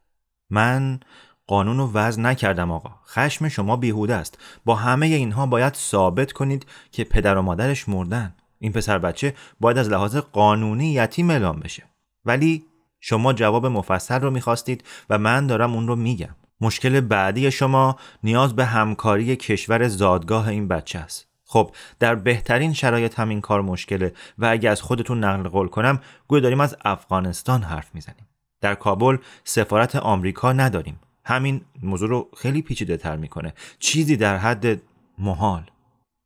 من 0.50 1.00
قانون 1.48 1.78
رو 1.78 1.92
وضع 1.92 2.22
نکردم 2.22 2.72
آقا. 2.72 2.92
خشم 3.08 3.50
شما 3.50 3.76
بیهوده 3.76 4.16
است. 4.16 4.38
با 4.66 4.76
همه 4.76 5.06
اینها 5.06 5.46
باید 5.46 5.74
ثابت 5.74 6.32
کنید 6.32 6.66
که 6.92 7.04
پدر 7.04 7.38
و 7.38 7.42
مادرش 7.42 7.90
مردن. 7.90 8.36
این 8.60 8.72
پسر 8.72 8.98
بچه 8.98 9.36
باید 9.60 9.78
از 9.78 9.90
لحاظ 9.90 10.16
قانونی 10.16 10.94
یتیم 10.94 11.30
اعلام 11.30 11.60
بشه. 11.60 11.84
ولی 12.26 12.66
شما 13.00 13.34
جواب 13.34 13.66
مفصل 13.66 14.22
رو 14.22 14.32
می‌خواستید 14.32 14.84
و 15.10 15.18
من 15.18 15.48
دارم 15.48 15.74
اون 15.74 15.88
رو 15.88 15.96
میگم. 15.96 16.36
مشکل 16.62 17.02
بعدی 17.02 17.52
شما 17.52 17.96
نیاز 18.24 18.56
به 18.56 18.66
همکاری 18.66 19.36
کشور 19.36 19.88
زادگاه 19.88 20.48
این 20.48 20.68
بچه 20.68 21.00
است. 21.00 21.31
خب 21.52 21.72
در 22.00 22.16
بهترین 22.16 22.74
شرایط 22.74 23.20
هم 23.20 23.30
این 23.30 23.42
کار 23.42 23.62
مشکله 23.62 24.14
و 24.38 24.46
اگه 24.46 24.70
از 24.70 24.82
خودتون 24.82 25.24
نقل 25.24 25.50
قول 25.50 25.68
کنم 25.68 26.00
گویا 26.28 26.42
داریم 26.42 26.60
از 26.60 26.78
افغانستان 26.86 27.64
حرف 27.64 27.96
می‌زنیم. 27.96 28.28
در 28.62 28.76
کابل 28.76 29.18
سفارت 29.44 29.96
آمریکا 29.96 30.54
نداریم. 30.54 31.00
همین 31.26 31.62
موضوع 31.84 32.10
رو 32.10 32.30
خیلی 32.38 32.62
پیچیده 32.62 32.98
تر 32.98 33.16
می‌کنه. 33.16 33.54
چیزی 33.80 34.18
در 34.18 34.38
حد 34.38 34.82
محال. 35.18 35.64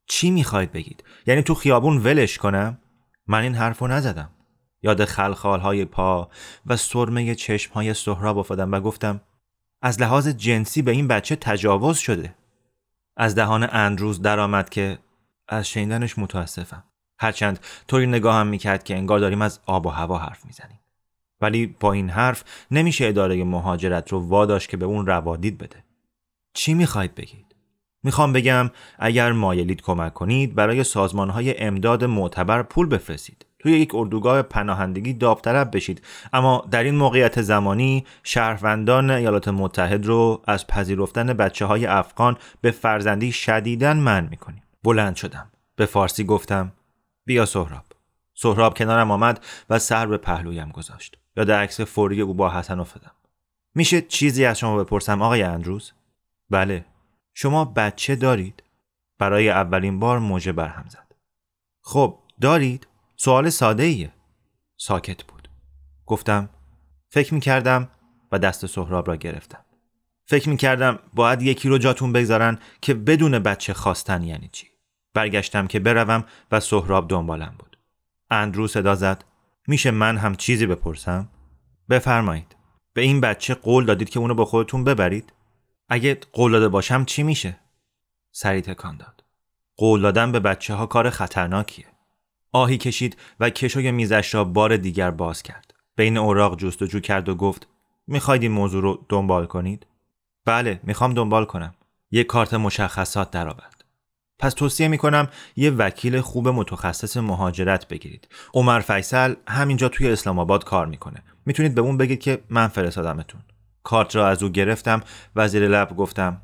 چی 0.08 0.30
می‌خواید 0.30 0.72
بگید؟ 0.72 1.04
یعنی 1.26 1.42
تو 1.42 1.54
خیابون 1.54 1.96
ولش 1.98 2.38
کنم؟ 2.38 2.78
من 3.26 3.42
این 3.42 3.54
حرف 3.54 3.78
رو 3.78 3.86
نزدم. 3.86 4.30
یاد 4.82 5.04
خلخال 5.04 5.60
های 5.60 5.84
پا 5.84 6.30
و 6.66 6.76
سرمه 6.76 7.34
چشم 7.34 7.72
های 7.72 7.94
سهراب 7.94 8.38
افتادم 8.38 8.72
و 8.72 8.80
گفتم 8.80 9.20
از 9.82 10.00
لحاظ 10.00 10.28
جنسی 10.28 10.82
به 10.82 10.90
این 10.90 11.08
بچه 11.08 11.36
تجاوز 11.36 11.98
شده. 11.98 12.34
از 13.16 13.34
دهان 13.34 13.68
اندروز 13.72 14.22
درآمد 14.22 14.68
که 14.68 14.98
از 15.48 15.68
شنیدنش 15.68 16.18
متاسفم. 16.18 16.84
هرچند 17.18 17.58
طوری 17.88 18.06
نگاهم 18.06 18.46
می‌کرد 18.46 18.84
که 18.84 18.96
انگار 18.96 19.18
داریم 19.18 19.42
از 19.42 19.60
آب 19.66 19.86
و 19.86 19.88
هوا 19.88 20.18
حرف 20.18 20.44
می‌زنیم. 20.44 20.80
ولی 21.40 21.66
با 21.80 21.92
این 21.92 22.10
حرف 22.10 22.44
نمیشه 22.70 23.06
اداره 23.06 23.44
مهاجرت 23.44 24.12
رو 24.12 24.28
واداش 24.28 24.68
که 24.68 24.76
به 24.76 24.86
اون 24.86 25.06
روادید 25.06 25.58
بده. 25.58 25.84
چی 26.54 26.74
می‌خواید 26.74 27.14
بگید؟ 27.14 27.46
می‌خوام 28.02 28.32
بگم 28.32 28.70
اگر 28.98 29.32
مایلید 29.32 29.82
کمک 29.82 30.14
کنید 30.14 30.54
برای 30.54 30.84
سازمان 30.84 31.30
های 31.30 31.58
امداد 31.58 32.04
معتبر 32.04 32.62
پول 32.62 32.86
بفرستید. 32.86 33.46
توی 33.58 33.72
یک 33.72 33.94
اردوگاه 33.94 34.42
پناهندگی 34.42 35.12
داوطلب 35.12 35.76
بشید. 35.76 36.02
اما 36.32 36.64
در 36.70 36.84
این 36.84 36.94
موقعیت 36.94 37.42
زمانی 37.42 38.06
شهروندان 38.22 39.10
ایالات 39.10 39.48
متحد 39.48 40.06
رو 40.06 40.42
از 40.46 40.66
پذیرفتن 40.66 41.26
بچه 41.32 41.64
های 41.64 41.86
افغان 41.86 42.36
به 42.60 42.70
فرزندی 42.70 43.32
شدیدن 43.32 43.96
من 43.96 44.28
می‌کنیم. 44.30 44.62
بلند 44.86 45.16
شدم. 45.16 45.50
به 45.76 45.86
فارسی 45.86 46.24
گفتم 46.24 46.72
بیا 47.24 47.46
سهراب. 47.46 47.84
سهراب 48.34 48.78
کنارم 48.78 49.10
آمد 49.10 49.44
و 49.70 49.78
سر 49.78 50.06
به 50.06 50.16
پهلویم 50.16 50.68
گذاشت. 50.68 51.18
یاد 51.36 51.50
عکس 51.50 51.80
فوری 51.80 52.20
او 52.20 52.34
با 52.34 52.50
حسن 52.50 52.80
افتادم. 52.80 53.12
میشه 53.74 54.02
چیزی 54.02 54.44
از 54.44 54.58
شما 54.58 54.84
بپرسم 54.84 55.22
آقای 55.22 55.42
اندروز؟ 55.42 55.92
بله. 56.50 56.84
شما 57.34 57.64
بچه 57.64 58.16
دارید؟ 58.16 58.62
برای 59.18 59.50
اولین 59.50 59.98
بار 59.98 60.18
موجه 60.18 60.52
برهم 60.52 60.88
زد. 60.88 61.14
خب 61.82 62.18
دارید؟ 62.40 62.86
سوال 63.16 63.50
ساده 63.50 63.82
ایه 63.82 64.12
ساکت 64.76 65.22
بود. 65.24 65.48
گفتم 66.06 66.48
فکر 67.08 67.34
می‌کردم 67.34 67.88
و 68.32 68.38
دست 68.38 68.66
سهراب 68.66 69.08
را 69.08 69.16
گرفتم. 69.16 69.64
فکر 70.26 70.48
می‌کردم 70.48 70.98
باید 71.14 71.42
یکی 71.42 71.68
رو 71.68 71.78
جاتون 71.78 72.12
بگذارن 72.12 72.58
که 72.80 72.94
بدون 72.94 73.38
بچه 73.38 73.74
خواستن 73.74 74.22
یعنی 74.22 74.48
چی؟ 74.52 74.75
برگشتم 75.16 75.66
که 75.66 75.80
بروم 75.80 76.24
و 76.52 76.60
سهراب 76.60 77.08
دنبالم 77.08 77.54
بود. 77.58 77.78
اندرو 78.30 78.68
صدا 78.68 78.94
زد. 78.94 79.24
میشه 79.66 79.90
من 79.90 80.16
هم 80.16 80.34
چیزی 80.34 80.66
بپرسم؟ 80.66 81.28
بفرمایید. 81.90 82.56
به 82.92 83.02
این 83.02 83.20
بچه 83.20 83.54
قول 83.54 83.84
دادید 83.84 84.08
که 84.08 84.18
اونو 84.18 84.34
با 84.34 84.44
خودتون 84.44 84.84
ببرید؟ 84.84 85.32
اگه 85.88 86.18
قول 86.32 86.52
داده 86.52 86.68
باشم 86.68 87.04
چی 87.04 87.22
میشه؟ 87.22 87.58
سری 88.32 88.60
تکان 88.60 88.96
داد. 88.96 89.24
قول 89.76 90.02
دادن 90.02 90.32
به 90.32 90.40
بچه 90.40 90.74
ها 90.74 90.86
کار 90.86 91.10
خطرناکیه. 91.10 91.86
آهی 92.52 92.78
کشید 92.78 93.16
و 93.40 93.50
کشوی 93.50 93.90
میزش 93.90 94.34
را 94.34 94.44
بار 94.44 94.76
دیگر 94.76 95.10
باز 95.10 95.42
کرد. 95.42 95.74
بین 95.96 96.18
اوراق 96.18 96.58
جستجو 96.58 97.00
کرد 97.00 97.28
و 97.28 97.34
گفت 97.34 97.68
می‌خواید 98.06 98.42
این 98.42 98.52
موضوع 98.52 98.82
رو 98.82 99.06
دنبال 99.08 99.46
کنید؟ 99.46 99.86
بله 100.44 100.80
می‌خوام 100.82 101.14
دنبال 101.14 101.44
کنم. 101.44 101.74
یک 102.10 102.26
کارت 102.26 102.54
مشخصات 102.54 103.30
درآورد. 103.30 103.75
پس 104.38 104.54
توصیه 104.54 104.88
می‌کنم 104.88 105.28
یه 105.56 105.70
وکیل 105.70 106.20
خوب 106.20 106.48
متخصص 106.48 107.16
مهاجرت 107.16 107.88
بگیرید. 107.88 108.28
عمر 108.54 108.80
فیصل 108.80 109.34
همینجا 109.48 109.88
توی 109.88 110.10
اسلام 110.10 110.38
آباد 110.38 110.64
کار 110.64 110.86
می‌کنه. 110.86 111.22
می‌تونید 111.46 111.74
به 111.74 111.80
اون 111.80 111.96
بگید 111.96 112.20
که 112.20 112.42
من 112.50 112.68
فرستادمتون. 112.68 113.40
کارت 113.82 114.16
را 114.16 114.28
از 114.28 114.42
او 114.42 114.48
گرفتم 114.48 115.02
و 115.36 115.48
زیر 115.48 115.68
لب 115.68 115.96
گفتم 115.96 116.42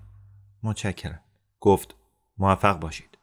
متشکرم. 0.63 1.21
گفت 1.61 1.95
موفق 2.39 2.79
باشید. 2.79 3.19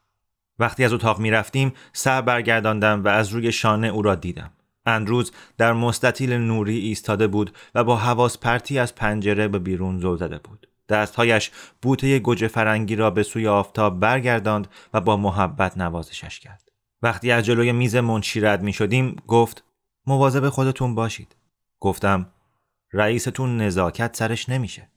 وقتی 0.60 0.86
از 0.86 0.94
اتاق 0.94 1.20
می 1.20 1.32
رفتیم 1.32 1.74
سر 1.94 2.22
برگرداندم 2.22 3.04
و 3.04 3.08
از 3.08 3.30
روی 3.30 3.52
شانه 3.52 3.88
او 3.88 4.02
را 4.02 4.16
دیدم. 4.16 4.52
اندروز 4.86 5.32
در 5.58 5.74
مستطیل 5.74 6.34
نوری 6.34 6.80
ایستاده 6.80 7.28
بود 7.28 7.56
و 7.76 7.84
با 7.84 7.96
حواس 7.96 8.38
پرتی 8.38 8.80
از 8.80 8.96
پنجره 8.96 9.48
به 9.48 9.60
بیرون 9.60 10.00
زل 10.00 10.18
زده 10.18 10.38
بود. 10.38 10.68
دستهایش 10.90 11.52
بوته 11.82 12.20
گوجه 12.20 12.48
فرنگی 12.48 12.96
را 12.96 13.12
به 13.12 13.24
سوی 13.24 13.48
آفتاب 13.48 14.00
برگرداند 14.00 14.68
و 14.94 15.02
با 15.02 15.18
محبت 15.18 15.78
نوازشش 15.78 16.40
کرد. 16.40 16.72
وقتی 17.02 17.32
از 17.32 17.46
جلوی 17.46 17.72
میز 17.72 17.96
منشی 17.96 18.42
رد 18.42 18.62
می 18.62 18.74
شدیم 18.74 19.16
گفت 19.28 19.64
مواظب 20.08 20.50
خودتون 20.50 20.96
باشید. 20.96 21.36
گفتم 21.80 22.30
رئیستون 22.94 23.58
نزاکت 23.62 24.16
سرش 24.16 24.50
نمیشه. 24.50 24.90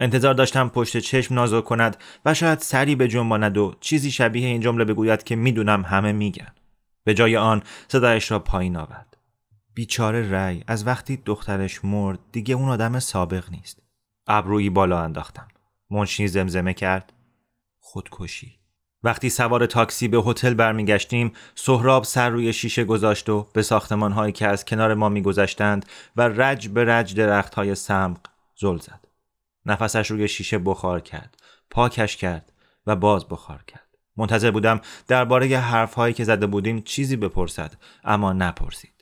انتظار 0.00 0.34
داشتم 0.34 0.68
پشت 0.68 0.98
چشم 0.98 1.34
نازو 1.34 1.60
کند 1.60 1.96
و 2.24 2.34
شاید 2.34 2.58
سری 2.58 2.96
به 2.96 3.08
جنباند 3.08 3.58
و 3.58 3.74
چیزی 3.80 4.10
شبیه 4.10 4.46
این 4.46 4.60
جمله 4.60 4.84
بگوید 4.84 5.22
که 5.22 5.36
می‌دونم 5.36 5.84
همه 5.84 6.12
میگن. 6.12 6.52
به 7.04 7.14
جای 7.14 7.36
آن 7.36 7.62
صدایش 7.88 8.30
را 8.30 8.38
پایین 8.38 8.76
آورد. 8.76 9.16
بیچاره 9.74 10.30
رأی 10.30 10.64
از 10.66 10.86
وقتی 10.86 11.16
دخترش 11.16 11.84
مرد 11.84 12.18
دیگه 12.32 12.54
اون 12.54 12.68
آدم 12.68 12.98
سابق 12.98 13.50
نیست. 13.50 13.85
ابرویی 14.26 14.70
بالا 14.70 15.00
انداختم. 15.00 15.48
منشی 15.90 16.28
زمزمه 16.28 16.74
کرد. 16.74 17.12
خودکشی. 17.80 18.58
وقتی 19.02 19.30
سوار 19.30 19.66
تاکسی 19.66 20.08
به 20.08 20.22
هتل 20.26 20.54
برمیگشتیم 20.54 21.32
سهراب 21.54 22.04
سر 22.04 22.30
روی 22.30 22.52
شیشه 22.52 22.84
گذاشت 22.84 23.28
و 23.28 23.46
به 23.52 23.62
ساختمان 23.62 24.12
هایی 24.12 24.32
که 24.32 24.48
از 24.48 24.64
کنار 24.64 24.94
ما 24.94 25.08
میگذشتند 25.08 25.86
و 26.16 26.22
رج 26.22 26.68
به 26.68 26.84
رج 26.84 27.14
درخت 27.14 27.54
های 27.54 27.74
سمق 27.74 28.18
زل 28.56 28.78
زد. 28.78 29.06
نفسش 29.66 30.10
روی 30.10 30.28
شیشه 30.28 30.58
بخار 30.58 31.00
کرد 31.00 31.36
پاکش 31.70 32.16
کرد 32.16 32.52
و 32.86 32.96
باز 32.96 33.28
بخار 33.28 33.64
کرد. 33.66 33.86
منتظر 34.16 34.50
بودم 34.50 34.80
درباره 35.08 35.58
حرف 35.58 35.94
هایی 35.94 36.14
که 36.14 36.24
زده 36.24 36.46
بودیم 36.46 36.82
چیزی 36.82 37.16
بپرسد 37.16 37.74
اما 38.04 38.32
نپرسید. 38.32 38.95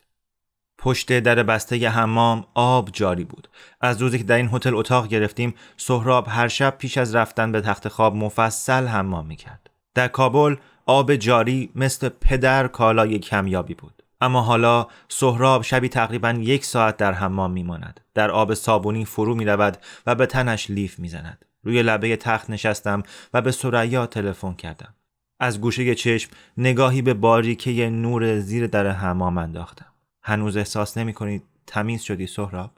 پشت 0.85 1.19
در 1.19 1.43
بسته 1.43 1.89
حمام 1.89 2.45
آب 2.53 2.89
جاری 2.93 3.23
بود. 3.23 3.47
از 3.81 4.01
روزی 4.01 4.17
که 4.17 4.23
در 4.23 4.37
این 4.37 4.49
هتل 4.53 4.75
اتاق 4.75 5.07
گرفتیم 5.07 5.55
سهراب 5.77 6.25
هر 6.29 6.47
شب 6.47 6.77
پیش 6.77 6.97
از 6.97 7.15
رفتن 7.15 7.51
به 7.51 7.61
تخت 7.61 7.87
خواب 7.87 8.15
مفصل 8.15 8.87
حمام 8.87 9.25
می‌کرد. 9.25 9.69
در 9.95 10.07
کابل 10.07 10.55
آب 10.85 11.15
جاری 11.15 11.69
مثل 11.75 12.09
پدر 12.09 12.67
کالای 12.67 13.19
کمیابی 13.19 13.73
بود. 13.73 14.03
اما 14.21 14.41
حالا 14.41 14.87
سهراب 15.09 15.61
شبی 15.61 15.89
تقریبا 15.89 16.31
یک 16.31 16.65
ساعت 16.65 16.97
در 16.97 17.11
حمام 17.11 17.51
میماند. 17.51 17.99
در 18.13 18.31
آب 18.31 18.53
صابونی 18.53 19.05
فرو 19.05 19.35
می 19.35 19.45
رود 19.45 19.77
و 20.07 20.15
به 20.15 20.25
تنش 20.25 20.69
لیف 20.69 20.99
می‌زند. 20.99 21.45
روی 21.63 21.83
لبه 21.83 22.15
تخت 22.15 22.49
نشستم 22.49 23.03
و 23.33 23.41
به 23.41 23.51
سریا 23.51 24.05
تلفن 24.05 24.53
کردم. 24.53 24.93
از 25.39 25.61
گوشه 25.61 25.95
چشم 25.95 26.31
نگاهی 26.57 27.01
به 27.01 27.13
باریکه 27.13 27.89
نور 27.89 28.39
زیر 28.39 28.67
در 28.67 28.87
حمام 28.87 29.37
انداختم. 29.37 29.94
هنوز 30.27 30.57
احساس 30.57 30.97
نمی 30.97 31.13
کنید 31.13 31.43
تمیز 31.67 32.01
شدی 32.01 32.27
سهراب؟ 32.27 32.71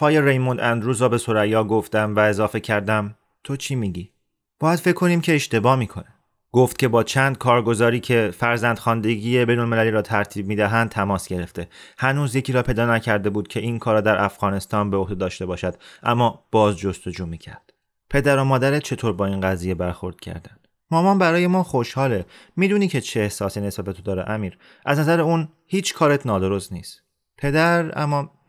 حرفای 0.00 0.20
ریموند 0.20 0.60
اندروز 0.60 1.02
را 1.02 1.08
به 1.08 1.18
سریا 1.18 1.64
گفتم 1.64 2.16
و 2.16 2.18
اضافه 2.18 2.60
کردم 2.60 3.16
تو 3.44 3.56
چی 3.56 3.74
میگی؟ 3.74 4.12
باید 4.60 4.78
فکر 4.78 4.94
کنیم 4.94 5.20
که 5.20 5.34
اشتباه 5.34 5.76
می‌کنه. 5.76 6.14
گفت 6.52 6.78
که 6.78 6.88
با 6.88 7.02
چند 7.02 7.38
کارگزاری 7.38 8.00
که 8.00 8.30
فرزند 8.36 8.78
خاندگی 8.78 9.44
بین 9.44 9.58
المللی 9.58 9.90
را 9.90 10.02
ترتیب 10.02 10.46
می‌دهند 10.46 10.88
تماس 10.88 11.28
گرفته. 11.28 11.68
هنوز 11.98 12.36
یکی 12.36 12.52
را 12.52 12.62
پیدا 12.62 12.94
نکرده 12.94 13.30
بود 13.30 13.48
که 13.48 13.60
این 13.60 13.78
کار 13.78 13.94
را 13.94 14.00
در 14.00 14.24
افغانستان 14.24 14.90
به 14.90 14.96
عهده 14.96 15.14
داشته 15.14 15.46
باشد 15.46 15.74
اما 16.02 16.44
باز 16.50 16.78
جستجو 16.78 17.26
می‌کرد. 17.26 17.72
پدر 18.10 18.38
و 18.38 18.44
مادرت 18.44 18.82
چطور 18.82 19.12
با 19.12 19.26
این 19.26 19.40
قضیه 19.40 19.74
برخورد 19.74 20.20
کردن؟ 20.20 20.56
مامان 20.90 21.18
برای 21.18 21.46
ما 21.46 21.62
خوشحاله. 21.62 22.26
می‌دونی 22.56 22.88
که 22.88 23.00
چه 23.00 23.20
احساسی 23.20 23.60
نسبت 23.60 23.84
به 23.84 23.92
تو 23.92 24.02
داره 24.02 24.30
امیر. 24.30 24.58
از 24.86 24.98
نظر 24.98 25.20
اون 25.20 25.48
هیچ 25.66 25.94
کارت 25.94 26.26
نادرست 26.26 26.72
نیست. 26.72 27.02
پدر 27.38 27.98
اما 28.02 28.39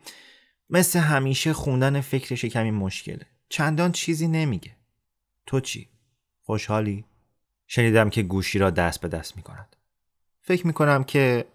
مثل 0.71 0.99
همیشه 0.99 1.53
خوندن 1.53 2.01
فکرش 2.01 2.45
کمی 2.45 2.71
مشکله. 2.71 3.25
چندان 3.49 3.91
چیزی 3.91 4.27
نمیگه. 4.27 4.71
تو 5.45 5.60
چی؟ 5.60 5.89
خوشحالی؟ 6.41 7.05
شنیدم 7.67 8.10
که 8.10 8.23
گوشی 8.23 8.60
را 8.60 8.69
دست 8.69 9.01
به 9.01 9.07
دست 9.07 9.38
می 9.38 9.43
کند 9.43 9.75
فکر 10.41 10.67
می‌کنم 10.67 11.03
که 11.03 11.45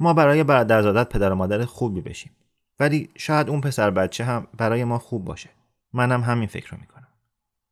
ما 0.00 0.14
برای 0.14 0.44
برادرزادت 0.44 1.08
پدر 1.08 1.32
و 1.32 1.34
مادر 1.34 1.64
خوبی 1.64 2.00
بشیم. 2.00 2.32
ولی 2.80 3.10
شاید 3.16 3.48
اون 3.48 3.60
پسر 3.60 3.90
بچه 3.90 4.24
هم 4.24 4.46
برای 4.56 4.84
ما 4.84 4.98
خوب 4.98 5.24
باشه. 5.24 5.50
منم 5.92 6.22
همین 6.22 6.48
فکر 6.48 6.70
رو 6.70 6.78
می‌کنم. 6.80 7.08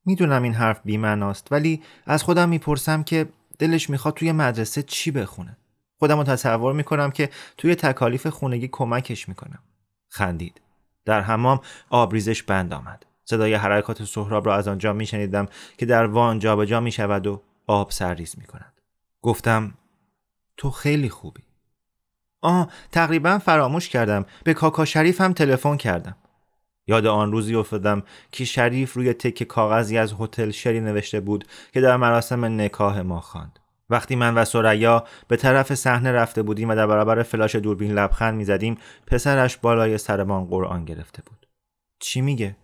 می‌دونم 0.04 0.42
این 0.42 0.54
حرف 0.54 0.80
بیمعناست 0.84 1.52
ولی 1.52 1.82
از 2.06 2.22
خودم 2.22 2.48
می‌پرسم 2.48 3.02
که 3.02 3.28
دلش 3.58 3.90
می‌خواد 3.90 4.14
توی 4.14 4.32
مدرسه 4.32 4.82
چی 4.82 5.10
بخونه. 5.10 5.56
خودم 5.98 6.18
رو 6.18 6.24
تصور 6.24 6.72
می‌کنم 6.72 7.10
که 7.10 7.30
توی 7.56 7.74
تکالیف 7.74 8.26
خونگی 8.26 8.68
کمکش 8.68 9.28
می‌کنم. 9.28 9.58
خندید. 10.08 10.60
در 11.06 11.20
حمام 11.20 11.60
آبریزش 11.90 12.42
بند 12.42 12.74
آمد. 12.74 13.06
صدای 13.24 13.54
حرکات 13.54 14.04
سهراب 14.04 14.46
را 14.46 14.56
از 14.56 14.68
آنجا 14.68 14.92
میشنیدم 14.92 15.46
که 15.78 15.86
در 15.86 16.06
وان 16.06 16.38
جابجا 16.38 16.80
می‌شود 16.80 17.26
و 17.26 17.42
آب 17.66 17.90
سرریز 17.90 18.34
می‌کند. 18.38 18.72
گفتم 19.22 19.74
تو 20.56 20.70
خیلی 20.70 21.08
خوبی. 21.08 21.42
آه 22.42 22.68
تقریبا 22.92 23.38
فراموش 23.38 23.88
کردم. 23.88 24.26
به 24.44 24.54
کاکا 24.54 24.84
شریف 24.84 25.20
هم 25.20 25.32
تلفن 25.32 25.76
کردم. 25.76 26.16
یاد 26.86 27.06
آن 27.06 27.32
روزی 27.32 27.54
افتادم 27.54 28.02
که 28.32 28.44
شریف 28.44 28.94
روی 28.94 29.12
تک 29.12 29.42
کاغذی 29.42 29.98
از 29.98 30.14
هتل 30.20 30.50
شری 30.50 30.80
نوشته 30.80 31.20
بود 31.20 31.44
که 31.72 31.80
در 31.80 31.96
مراسم 31.96 32.44
نکاه 32.44 33.02
ما 33.02 33.20
خواند. 33.20 33.58
وقتی 33.90 34.16
من 34.16 34.34
و 34.34 34.44
سریا 34.44 35.04
به 35.28 35.36
طرف 35.36 35.74
صحنه 35.74 36.12
رفته 36.12 36.42
بودیم 36.42 36.68
و 36.70 36.74
در 36.74 36.86
برابر 36.86 37.22
فلاش 37.22 37.54
دوربین 37.54 37.92
لبخند 37.92 38.34
می‌زدیم 38.34 38.78
پسرش 39.06 39.56
بالای 39.56 39.98
سرمان 39.98 40.44
قرآن 40.44 40.84
گرفته 40.84 41.22
بود. 41.22 41.46
چی 42.00 42.20
میگه؟ 42.20 42.56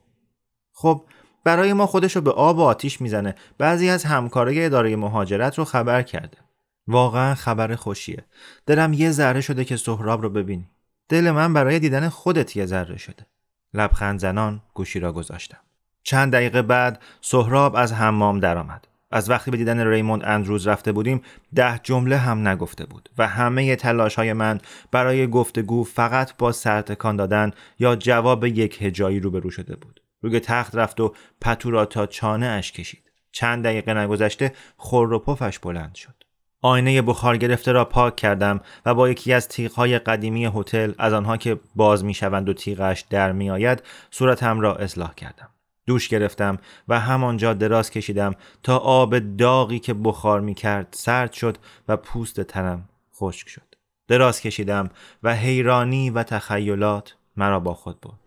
خب 0.73 1.05
برای 1.45 1.73
ما 1.73 1.87
خودشو 1.87 2.21
به 2.21 2.31
آب 2.31 2.59
و 2.59 2.63
آتیش 2.63 3.01
می‌زنه. 3.01 3.35
بعضی 3.59 3.89
از 3.89 4.05
همکارای 4.05 4.65
اداره 4.65 4.97
مهاجرت 4.97 5.59
رو 5.59 5.65
خبر 5.65 6.03
کرده. 6.03 6.39
واقعا 6.87 7.35
خبر 7.35 7.75
خوشیه. 7.75 8.25
دلم 8.67 8.93
یه 8.93 9.11
ذره 9.11 9.41
شده 9.41 9.65
که 9.65 9.77
سهراب 9.77 10.23
رو 10.23 10.31
ببینی. 10.31 10.69
دل 11.09 11.31
من 11.31 11.53
برای 11.53 11.79
دیدن 11.79 12.09
خودت 12.09 12.57
یه 12.57 12.67
ذره 12.67 12.97
شده. 12.97 13.27
لبخند 13.75 14.19
زنان 14.19 14.63
گوشی 14.75 15.01
را 15.01 15.13
گذاشتم. 15.13 15.59
چند 16.03 16.33
دقیقه 16.33 16.63
بعد 16.63 17.03
سهراب 17.21 17.77
از 17.77 17.93
حمام 17.93 18.41
درآمد. 18.41 18.89
از 19.13 19.31
وقتی 19.31 19.51
به 19.51 19.57
دیدن 19.57 19.87
ریموند 19.87 20.23
اندروز 20.25 20.67
رفته 20.67 20.93
بودیم 20.93 21.23
ده 21.55 21.81
جمله 21.83 22.17
هم 22.17 22.49
نگفته 22.49 22.87
بود 22.87 23.09
و 23.19 23.29
همه 23.29 23.77
تلاش 23.77 24.15
های 24.15 24.33
من 24.33 24.61
برای 24.91 25.27
گفتگو 25.27 25.85
فقط 25.85 26.37
با 26.37 26.53
سرتکان 26.53 27.17
دادن 27.17 27.51
یا 27.79 27.97
جواب 27.97 28.45
یک 28.45 28.83
هجایی 28.83 29.21
روبرو 29.21 29.51
شده 29.51 29.77
بود. 29.77 30.01
روی 30.23 30.41
تخت 30.41 30.77
رفت 30.77 31.01
و 31.01 31.15
پتو 31.41 31.71
را 31.71 31.87
تا 31.87 32.07
چانه 32.07 32.47
اش 32.47 32.73
کشید. 32.73 33.13
چند 33.33 33.65
دقیقه 33.65 33.95
نگذشته 33.95 34.53
خور 34.77 35.13
و 35.13 35.19
پفش 35.19 35.59
بلند 35.59 35.95
شد. 35.95 36.15
آینه 36.61 37.03
بخار 37.03 37.37
گرفته 37.37 37.73
را 37.73 37.85
پاک 37.85 38.17
کردم 38.17 38.61
و 38.87 38.95
با 38.95 39.09
یکی 39.09 39.33
از 39.33 39.49
تیغهای 39.49 39.99
قدیمی 39.99 40.51
هتل 40.55 40.93
از 40.99 41.13
آنها 41.13 41.37
که 41.37 41.61
باز 41.77 42.05
می‌شوند 42.05 42.49
و 42.49 42.53
تیغش 42.53 43.01
در 43.01 43.33
میآید 43.33 43.83
صورتم 44.11 44.61
را 44.61 44.77
اصلاح 44.77 45.15
کردم. 45.15 45.49
دوش 45.87 46.09
گرفتم 46.09 46.59
و 46.89 47.01
همانجا 47.01 47.55
دراز 47.55 47.91
کشیدم 47.91 48.35
تا 48.63 48.77
آب 48.77 49.19
داغی 49.19 49.79
که 49.79 49.95
بخار 49.95 50.41
می 50.41 50.55
کرد 50.55 50.89
سرد 50.91 51.33
شد 51.33 51.59
و 51.89 51.97
پوست 51.97 52.41
تنم 52.41 52.89
خشک 53.15 53.49
شد. 53.49 53.75
دراز 54.09 54.41
کشیدم 54.41 54.91
و 55.23 55.35
حیرانی 55.35 56.11
و 56.11 56.23
تخیلات 56.23 57.17
مرا 57.37 57.61
با 57.61 57.75
خود 57.75 58.01
برد. 58.01 58.23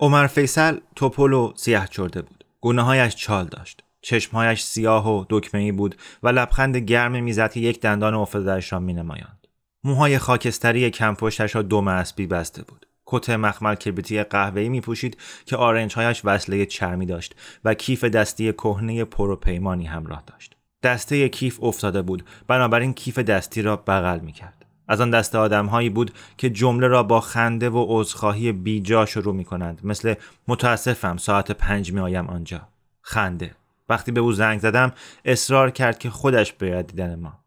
عمر 0.00 0.26
فیصل 0.26 0.78
توپل 0.96 1.32
و 1.32 1.52
سیاه 1.56 1.88
چرده 1.88 2.22
بود. 2.22 2.44
گونه 2.60 2.82
هایش 2.82 3.14
چال 3.14 3.44
داشت. 3.44 3.82
چشمهایش 4.00 4.62
سیاه 4.62 5.16
و 5.16 5.24
دکمه 5.30 5.72
بود 5.72 5.96
و 6.22 6.28
لبخند 6.28 6.76
گرم 6.76 7.22
می‌زد 7.22 7.52
که 7.52 7.60
یک 7.60 7.80
دندان 7.80 8.14
افتادهاش 8.14 8.72
را 8.72 8.78
مینمایاند. 8.78 9.46
موهای 9.84 10.18
خاکستری 10.18 10.90
کمپشتش 10.90 11.56
را 11.56 11.62
دم 11.62 11.88
اسبی 11.88 12.26
بسته 12.26 12.62
بود. 12.62 12.86
کت 13.06 13.30
مخمل 13.30 13.74
کبریتی 13.74 14.22
قهوه‌ای 14.22 14.68
می 14.68 14.80
پوشید 14.80 15.16
که 15.44 15.56
آرنجهایش 15.56 16.20
وصله 16.24 16.66
چرمی 16.66 17.06
داشت 17.06 17.34
و 17.64 17.74
کیف 17.74 18.04
دستی 18.04 18.52
کهنه 18.52 19.04
پروپیمانی 19.04 19.86
همراه 19.86 20.22
داشت. 20.26 20.56
دسته 20.82 21.28
کیف 21.28 21.62
افتاده 21.62 22.02
بود. 22.02 22.24
بنابراین 22.46 22.94
کیف 22.94 23.18
دستی 23.18 23.62
را 23.62 23.76
بغل 23.76 24.20
می 24.20 24.32
کرد 24.32 24.65
از 24.88 25.00
آن 25.00 25.10
دست 25.10 25.34
آدمهایی 25.34 25.90
بود 25.90 26.10
که 26.36 26.50
جمله 26.50 26.86
را 26.86 27.02
با 27.02 27.20
خنده 27.20 27.70
و 27.70 27.84
عذرخواهی 27.88 28.52
بیجا 28.52 29.06
شروع 29.06 29.34
می 29.34 29.44
کنند. 29.44 29.80
مثل 29.84 30.14
متاسفم 30.48 31.16
ساعت 31.16 31.50
پنج 31.50 31.92
می 31.92 32.00
آیم 32.00 32.26
آنجا. 32.26 32.68
خنده. 33.02 33.54
وقتی 33.88 34.12
به 34.12 34.20
او 34.20 34.32
زنگ 34.32 34.60
زدم 34.60 34.92
اصرار 35.24 35.70
کرد 35.70 35.98
که 35.98 36.10
خودش 36.10 36.52
بیاید 36.52 36.86
دیدن 36.86 37.14
ما. 37.14 37.38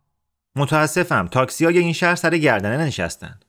متاسفم 0.56 1.28
تاکسی 1.28 1.66
های 1.66 1.78
این 1.78 1.94
شهر 1.94 2.16
سر 2.16 2.38
گردنه 2.38 2.78
نشستند 2.78 3.46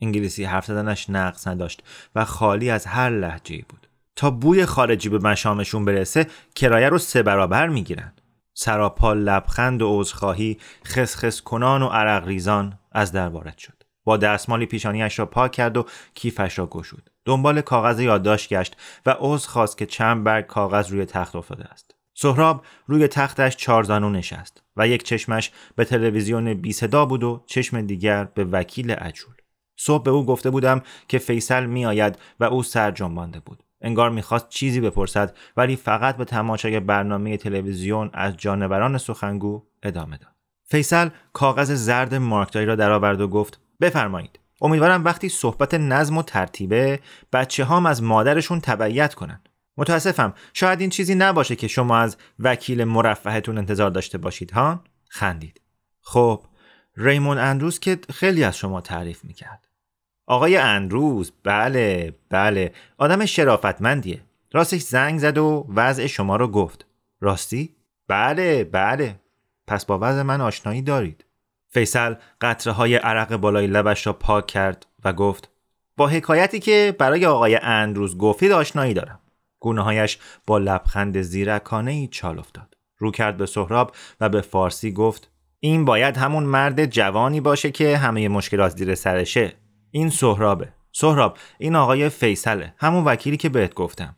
انگلیسی 0.00 0.44
حرف 0.44 0.66
زدنش 0.66 1.10
نقص 1.10 1.46
نداشت 1.46 1.82
و 2.14 2.24
خالی 2.24 2.70
از 2.70 2.86
هر 2.86 3.10
لحجه 3.10 3.64
بود. 3.68 3.86
تا 4.16 4.30
بوی 4.30 4.66
خارجی 4.66 5.08
به 5.08 5.18
مشامشون 5.18 5.84
برسه 5.84 6.26
کرایه 6.54 6.88
رو 6.88 6.98
سه 6.98 7.22
برابر 7.22 7.68
می‌گیرن. 7.68 8.12
سراپا 8.58 9.12
لبخند 9.12 9.82
و 9.82 10.00
عذرخواهی 10.00 10.58
خسخس 10.84 11.40
کنان 11.40 11.82
و 11.82 11.86
عرق 11.86 12.26
ریزان 12.26 12.78
از 12.92 13.12
در 13.12 13.28
وارد 13.28 13.58
شد. 13.58 13.82
با 14.04 14.16
دستمالی 14.16 14.66
پیشانیش 14.66 15.18
را 15.18 15.26
پاک 15.26 15.52
کرد 15.52 15.76
و 15.76 15.86
کیفش 16.14 16.58
را 16.58 16.66
گشود. 16.66 17.10
دنبال 17.24 17.60
کاغذ 17.60 18.00
یادداشت 18.00 18.48
گشت 18.48 18.76
و 19.06 19.16
عذر 19.18 19.48
خواست 19.48 19.78
که 19.78 19.86
چند 19.86 20.24
برگ 20.24 20.46
کاغذ 20.46 20.90
روی 20.90 21.04
تخت 21.04 21.36
افتاده 21.36 21.64
است. 21.64 21.94
سهراب 22.14 22.64
روی 22.86 23.08
تختش 23.08 23.56
چارزانو 23.56 24.10
نشست 24.10 24.62
و 24.76 24.88
یک 24.88 25.02
چشمش 25.02 25.50
به 25.76 25.84
تلویزیون 25.84 26.54
بی 26.54 26.72
صدا 26.72 27.06
بود 27.06 27.24
و 27.24 27.44
چشم 27.46 27.80
دیگر 27.80 28.24
به 28.24 28.44
وکیل 28.44 28.90
عجول. 28.90 29.34
صبح 29.76 30.04
به 30.04 30.10
او 30.10 30.26
گفته 30.26 30.50
بودم 30.50 30.82
که 31.08 31.18
فیصل 31.18 31.66
میآید 31.66 32.18
و 32.40 32.44
او 32.44 32.62
سر 32.62 32.90
جنبانده 32.90 33.40
بود. 33.40 33.62
انگار 33.86 34.10
می‌خواست 34.10 34.48
چیزی 34.48 34.80
بپرسد 34.80 35.36
ولی 35.56 35.76
فقط 35.76 36.16
به 36.16 36.24
تماشای 36.24 36.80
برنامه 36.80 37.36
تلویزیون 37.36 38.10
از 38.12 38.36
جانوران 38.36 38.98
سخنگو 38.98 39.62
ادامه 39.82 40.16
داد. 40.16 40.32
فیصل 40.64 41.08
کاغذ 41.32 41.72
زرد 41.72 42.14
مارکداری 42.14 42.66
را 42.66 42.74
درآورد 42.74 43.20
و 43.20 43.28
گفت 43.28 43.60
بفرمایید. 43.80 44.38
امیدوارم 44.60 45.04
وقتی 45.04 45.28
صحبت 45.28 45.74
نظم 45.74 46.16
و 46.16 46.22
ترتیبه 46.22 47.00
بچه 47.32 47.64
هام 47.64 47.86
از 47.86 48.02
مادرشون 48.02 48.60
تبعیت 48.60 49.14
کنن. 49.14 49.40
متاسفم 49.76 50.34
شاید 50.54 50.80
این 50.80 50.90
چیزی 50.90 51.14
نباشه 51.14 51.56
که 51.56 51.68
شما 51.68 51.98
از 51.98 52.16
وکیل 52.38 52.84
مرفهتون 52.84 53.58
انتظار 53.58 53.90
داشته 53.90 54.18
باشید 54.18 54.50
ها؟ 54.50 54.84
خندید. 55.08 55.60
خب 56.00 56.44
ریمون 56.96 57.38
اندروز 57.38 57.78
که 57.78 57.98
خیلی 58.14 58.44
از 58.44 58.56
شما 58.56 58.80
تعریف 58.80 59.24
می‌کرد. 59.24 59.65
آقای 60.26 60.56
اندروز 60.56 61.32
بله 61.44 62.14
بله 62.30 62.72
آدم 62.98 63.26
شرافتمندیه. 63.26 64.20
راستش 64.52 64.80
زنگ 64.80 65.18
زد 65.18 65.38
و 65.38 65.66
وضع 65.74 66.06
شما 66.06 66.36
رو 66.36 66.48
گفت. 66.48 66.86
راستی؟ 67.20 67.76
بله 68.08 68.64
بله. 68.64 69.20
پس 69.66 69.86
با 69.86 69.98
وضع 70.02 70.22
من 70.22 70.40
آشنایی 70.40 70.82
دارید. 70.82 71.24
فیصل 71.68 72.14
قطره 72.40 72.72
های 72.72 72.96
عرق 72.96 73.36
بالای 73.36 73.66
لبش 73.66 74.06
را 74.06 74.12
پاک 74.12 74.46
کرد 74.46 74.86
و 75.04 75.12
گفت 75.12 75.50
با 75.96 76.08
حکایتی 76.08 76.60
که 76.60 76.96
برای 76.98 77.26
آقای 77.26 77.58
اندروز 77.62 78.18
گفتید 78.18 78.52
آشنایی 78.52 78.94
دارم. 78.94 79.20
گونه 79.60 79.82
هایش 79.82 80.18
با 80.46 80.58
لبخند 80.58 81.20
زیرکانه 81.20 81.90
ای 81.90 82.08
چال 82.08 82.38
افتاد. 82.38 82.76
رو 82.98 83.10
کرد 83.10 83.36
به 83.36 83.46
سهراب 83.46 83.94
و 84.20 84.28
به 84.28 84.40
فارسی 84.40 84.92
گفت 84.92 85.30
این 85.60 85.84
باید 85.84 86.16
همون 86.16 86.42
مرد 86.42 86.86
جوانی 86.86 87.40
باشه 87.40 87.70
که 87.70 87.96
همه 87.96 88.28
مشکلات 88.28 88.76
زیر 88.76 88.94
سرشه. 88.94 89.52
این 89.90 90.10
سهرابه. 90.10 90.72
سهراب 90.92 91.38
این 91.58 91.76
آقای 91.76 92.08
فیصله. 92.08 92.74
همون 92.78 93.04
وکیلی 93.04 93.36
که 93.36 93.48
بهت 93.48 93.74
گفتم. 93.74 94.16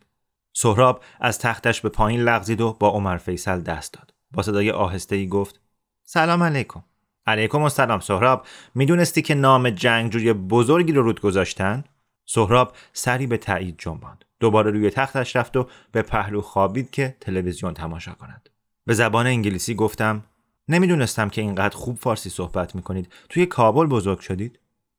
سهراب 0.53 1.03
از 1.21 1.39
تختش 1.39 1.81
به 1.81 1.89
پایین 1.89 2.21
لغزید 2.21 2.61
و 2.61 2.77
با 2.81 2.89
عمر 2.89 3.17
فیصل 3.17 3.61
دست 3.61 3.93
داد. 3.93 4.15
با 4.31 4.43
صدای 4.43 4.71
آهسته 4.71 5.17
ای 5.17 5.29
گفت 5.29 5.61
سلام 6.05 6.43
علیکم. 6.43 6.85
علیکم 7.27 7.63
السلام 7.63 8.01
سهراب. 8.01 8.47
می‌دونستی 8.75 9.23
که 9.23 9.35
نام 9.35 9.71
جنگجوی 9.71 10.33
بزرگی 10.33 10.93
رو 10.93 11.03
رود 11.03 11.21
گذاشتن؟ 11.21 11.85
سهراب 12.25 12.73
سری 12.93 13.27
به 13.27 13.37
تایید 13.37 13.75
جنباند. 13.79 14.25
دوباره 14.41 14.71
روی 14.71 14.91
تختش 14.91 15.37
رفت 15.37 15.57
و 15.57 15.69
به 15.93 16.03
پهلو 16.03 16.41
خوابید 16.41 16.91
که 16.91 17.17
تلویزیون 17.21 17.75
تماشا 17.75 18.13
کند. 18.13 18.49
به 18.87 18.95
زبان 18.95 19.27
انگلیسی 19.27 19.75
گفتم 19.75 20.25
نمی‌دونستم 20.69 21.29
که 21.29 21.41
اینقدر 21.41 21.77
خوب 21.77 21.99
فارسی 21.99 22.31
صحبت 22.31 22.75
می‌کنید. 22.75 23.13
توی 23.29 23.47
کابل 23.47 23.87
بزرگ 23.87 24.21
شدید؟ 24.21 24.59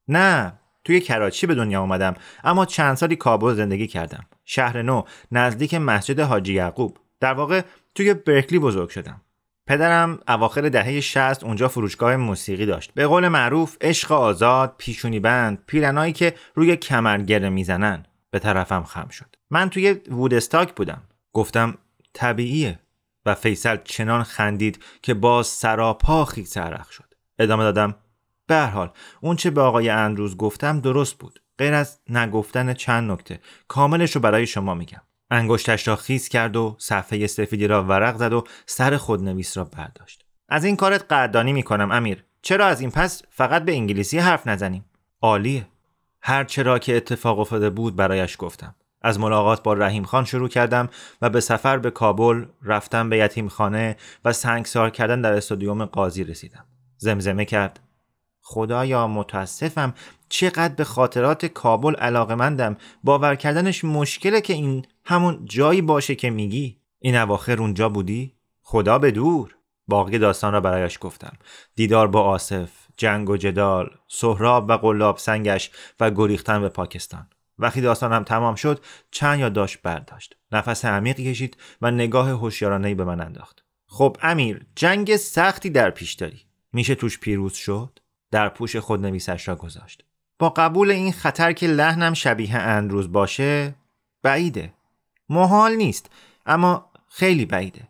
نه 0.09 0.53
توی 0.83 0.99
کراچی 0.99 1.47
به 1.47 1.55
دنیا 1.55 1.81
اومدم 1.81 2.13
اما 2.43 2.65
چند 2.65 2.97
سالی 2.97 3.15
کابل 3.15 3.53
زندگی 3.53 3.87
کردم. 3.87 4.25
شهر 4.45 4.81
نو 4.81 5.03
نزدیک 5.31 5.73
مسجد 5.73 6.19
حاجی 6.19 6.53
یعقوب. 6.53 6.97
در 7.19 7.33
واقع 7.33 7.61
توی 7.95 8.13
برکلی 8.13 8.59
بزرگ 8.59 8.89
شدم. 8.89 9.21
پدرم 9.67 10.19
اواخر 10.27 10.69
دهه 10.69 10.99
60 10.99 11.43
اونجا 11.43 11.67
فروشگاه 11.67 12.15
موسیقی 12.15 12.65
داشت. 12.65 12.93
به 12.93 13.07
قول 13.07 13.27
معروف 13.27 13.77
عشق 13.81 14.11
آزاد 14.11 14.75
پیشونی 14.77 15.19
بند 15.19 15.63
پیرنایی 15.67 16.13
که 16.13 16.35
روی 16.55 16.75
کمرگره 16.75 17.49
می‌زنن 17.49 18.05
به 18.31 18.39
طرفم 18.39 18.83
خم 18.83 19.07
شد. 19.07 19.35
من 19.49 19.69
توی 19.69 19.93
وودستاک 19.93 20.75
بودم. 20.75 21.01
گفتم 21.33 21.77
طبیعیه. 22.13 22.79
و 23.25 23.35
فیصل 23.35 23.77
چنان 23.83 24.23
خندید 24.23 24.83
که 25.01 25.13
باز 25.13 25.47
سراپا 25.47 26.25
خیز 26.25 26.57
عرق 26.57 26.89
شد. 26.89 27.13
ادامه 27.39 27.63
دادم 27.63 27.95
به 28.49 28.55
هر 28.55 28.65
حال 28.65 28.91
اون 29.21 29.35
چه 29.35 29.49
به 29.49 29.61
آقای 29.61 29.89
اندروز 29.89 30.37
گفتم 30.37 30.79
درست 30.79 31.17
بود. 31.17 31.39
غیر 31.57 31.73
از 31.73 31.99
نگفتن 32.09 32.73
چند 32.73 33.11
نکته 33.11 33.39
کاملش 33.67 34.11
رو 34.15 34.21
برای 34.21 34.47
شما 34.47 34.73
میگم. 34.73 35.01
انگشتش 35.31 35.87
را 35.87 35.95
خیز 35.95 36.29
کرد 36.29 36.55
و 36.55 36.75
صفحه 36.79 37.27
سفیدی 37.27 37.67
را 37.67 37.83
ورق 37.83 38.17
زد 38.17 38.33
و 38.33 38.43
سر 38.65 38.97
خودنویس 38.97 39.57
را 39.57 39.63
برداشت. 39.63 40.25
از 40.49 40.63
این 40.63 40.75
کارت 40.75 41.03
قدردانی 41.03 41.53
می‌کنم 41.53 41.91
امیر. 41.91 42.25
چرا 42.41 42.65
از 42.65 42.81
این 42.81 42.91
پس 42.91 43.21
فقط 43.29 43.65
به 43.65 43.71
انگلیسی 43.71 44.19
حرف 44.19 44.47
نزنیم؟ 44.47 44.85
عالیه. 45.21 45.67
هر 46.21 46.43
چرا 46.43 46.79
که 46.79 46.97
اتفاق 46.97 47.39
افتاده 47.39 47.69
بود 47.69 47.95
برایش 47.95 48.35
گفتم. 48.39 48.75
از 49.01 49.19
ملاقات 49.19 49.63
با 49.63 49.73
رحیم 49.73 50.03
خان 50.03 50.25
شروع 50.25 50.49
کردم 50.49 50.89
و 51.21 51.29
به 51.29 51.39
سفر 51.39 51.77
به 51.77 51.91
کابل 51.91 52.45
رفتم 52.63 53.09
به 53.09 53.17
یتیم 53.17 53.47
خانه 53.47 53.95
و 54.25 54.33
سنگسار 54.33 54.89
کردن 54.89 55.21
در 55.21 55.33
استادیوم 55.33 55.85
قاضی 55.85 56.23
رسیدم. 56.23 56.65
زمزمه 56.97 57.45
کرد. 57.45 57.79
خدایا 58.49 59.07
متاسفم. 59.07 59.93
چقدر 60.29 60.73
به 60.73 60.83
خاطرات 60.83 61.45
کابل 61.45 61.95
علاقمندم 61.95 62.77
باور 63.03 63.35
کردنش 63.35 63.83
مشکله 63.83 64.41
که 64.41 64.53
این 64.53 64.85
همون 65.05 65.45
جایی 65.45 65.81
باشه 65.81 66.15
که 66.15 66.29
میگی. 66.29 66.77
این 66.99 67.15
اواخر 67.15 67.61
اونجا 67.61 67.89
بودی؟ 67.89 68.35
خدا 68.61 68.99
به 68.99 69.11
دور. 69.11 69.55
باقی 69.87 70.17
داستان 70.17 70.53
را 70.53 70.61
برایش 70.61 70.97
گفتم. 71.01 71.33
دیدار 71.75 72.07
با 72.07 72.23
آصف 72.23 72.69
جنگ 72.97 73.29
و 73.29 73.37
جدال 73.37 73.89
سهراب 74.07 74.69
و 74.69 74.73
قلاب 74.73 75.17
سنگش 75.17 75.71
و 75.99 76.11
گریختن 76.11 76.61
به 76.61 76.69
پاکستان. 76.69 77.27
وقتی 77.59 77.81
داستانم 77.81 78.23
تمام 78.23 78.55
شد 78.55 78.83
چند 79.11 79.39
یادداشت 79.39 79.81
برداشت. 79.81 80.35
نفس 80.51 80.85
عمیقی 80.85 81.31
کشید 81.31 81.57
و 81.81 81.91
نگاه 81.91 82.29
هوشیارانهای 82.29 82.95
به 82.95 83.03
من 83.03 83.21
انداخت. 83.21 83.63
خب 83.87 84.17
امیر 84.21 84.65
جنگ 84.75 85.15
سختی 85.15 85.69
در 85.69 85.89
پیش 85.89 86.13
داری. 86.13 86.41
میشه 86.73 86.95
توش 86.95 87.19
پیروز 87.19 87.53
شد؟ 87.53 87.99
در 88.31 88.49
پوش 88.49 88.75
خود 88.75 89.05
نویسش 89.05 89.47
را 89.47 89.55
گذاشت. 89.55 90.03
با 90.39 90.49
قبول 90.49 90.91
این 90.91 91.11
خطر 91.11 91.53
که 91.53 91.67
لحنم 91.67 92.13
شبیه 92.13 92.55
اندروز 92.55 93.11
باشه 93.11 93.75
بعیده. 94.23 94.73
محال 95.29 95.75
نیست 95.75 96.09
اما 96.45 96.85
خیلی 97.09 97.45
بعیده. 97.45 97.87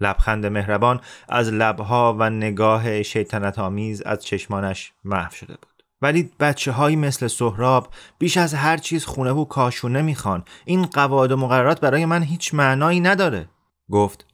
لبخند 0.00 0.46
مهربان 0.46 1.00
از 1.28 1.48
لبها 1.48 2.16
و 2.18 2.30
نگاه 2.30 3.02
شیطنت 3.02 3.58
آمیز 3.58 4.02
از 4.02 4.24
چشمانش 4.24 4.92
محو 5.04 5.30
شده 5.30 5.54
بود. 5.54 5.82
ولی 6.02 6.30
بچه 6.40 6.72
های 6.72 6.96
مثل 6.96 7.26
سهراب 7.26 7.88
بیش 8.18 8.36
از 8.36 8.54
هر 8.54 8.76
چیز 8.76 9.04
خونه 9.04 9.30
و 9.30 9.44
کاشونه 9.44 10.02
می‌خوان. 10.02 10.44
این 10.64 10.86
قواعد 10.86 11.32
و 11.32 11.36
مقررات 11.36 11.80
برای 11.80 12.04
من 12.04 12.22
هیچ 12.22 12.54
معنایی 12.54 13.00
نداره. 13.00 13.48
گفت 13.90 14.26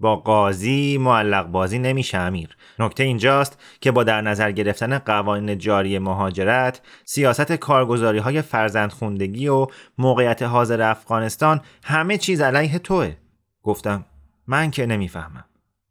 با 0.00 0.16
قاضی 0.16 0.98
معلق 0.98 1.46
بازی 1.46 1.78
نمیشه 1.78 2.18
امیر. 2.18 2.56
نکته 2.78 3.02
اینجاست 3.02 3.58
که 3.80 3.90
با 3.90 4.04
در 4.04 4.20
نظر 4.20 4.52
گرفتن 4.52 4.98
قوانین 4.98 5.58
جاری 5.58 5.98
مهاجرت 5.98 6.80
سیاست 7.04 7.52
کارگزاری 7.52 8.18
های 8.18 8.42
فرزندخوندگی 8.42 9.48
و 9.48 9.66
موقعیت 9.98 10.42
حاضر 10.42 10.82
افغانستان 10.82 11.60
همه 11.84 12.18
چیز 12.18 12.40
علیه 12.40 12.78
توه. 12.78 13.16
گفتم 13.62 14.04
من 14.46 14.70
که 14.70 14.86
نمی‌فهمم. 14.86 15.44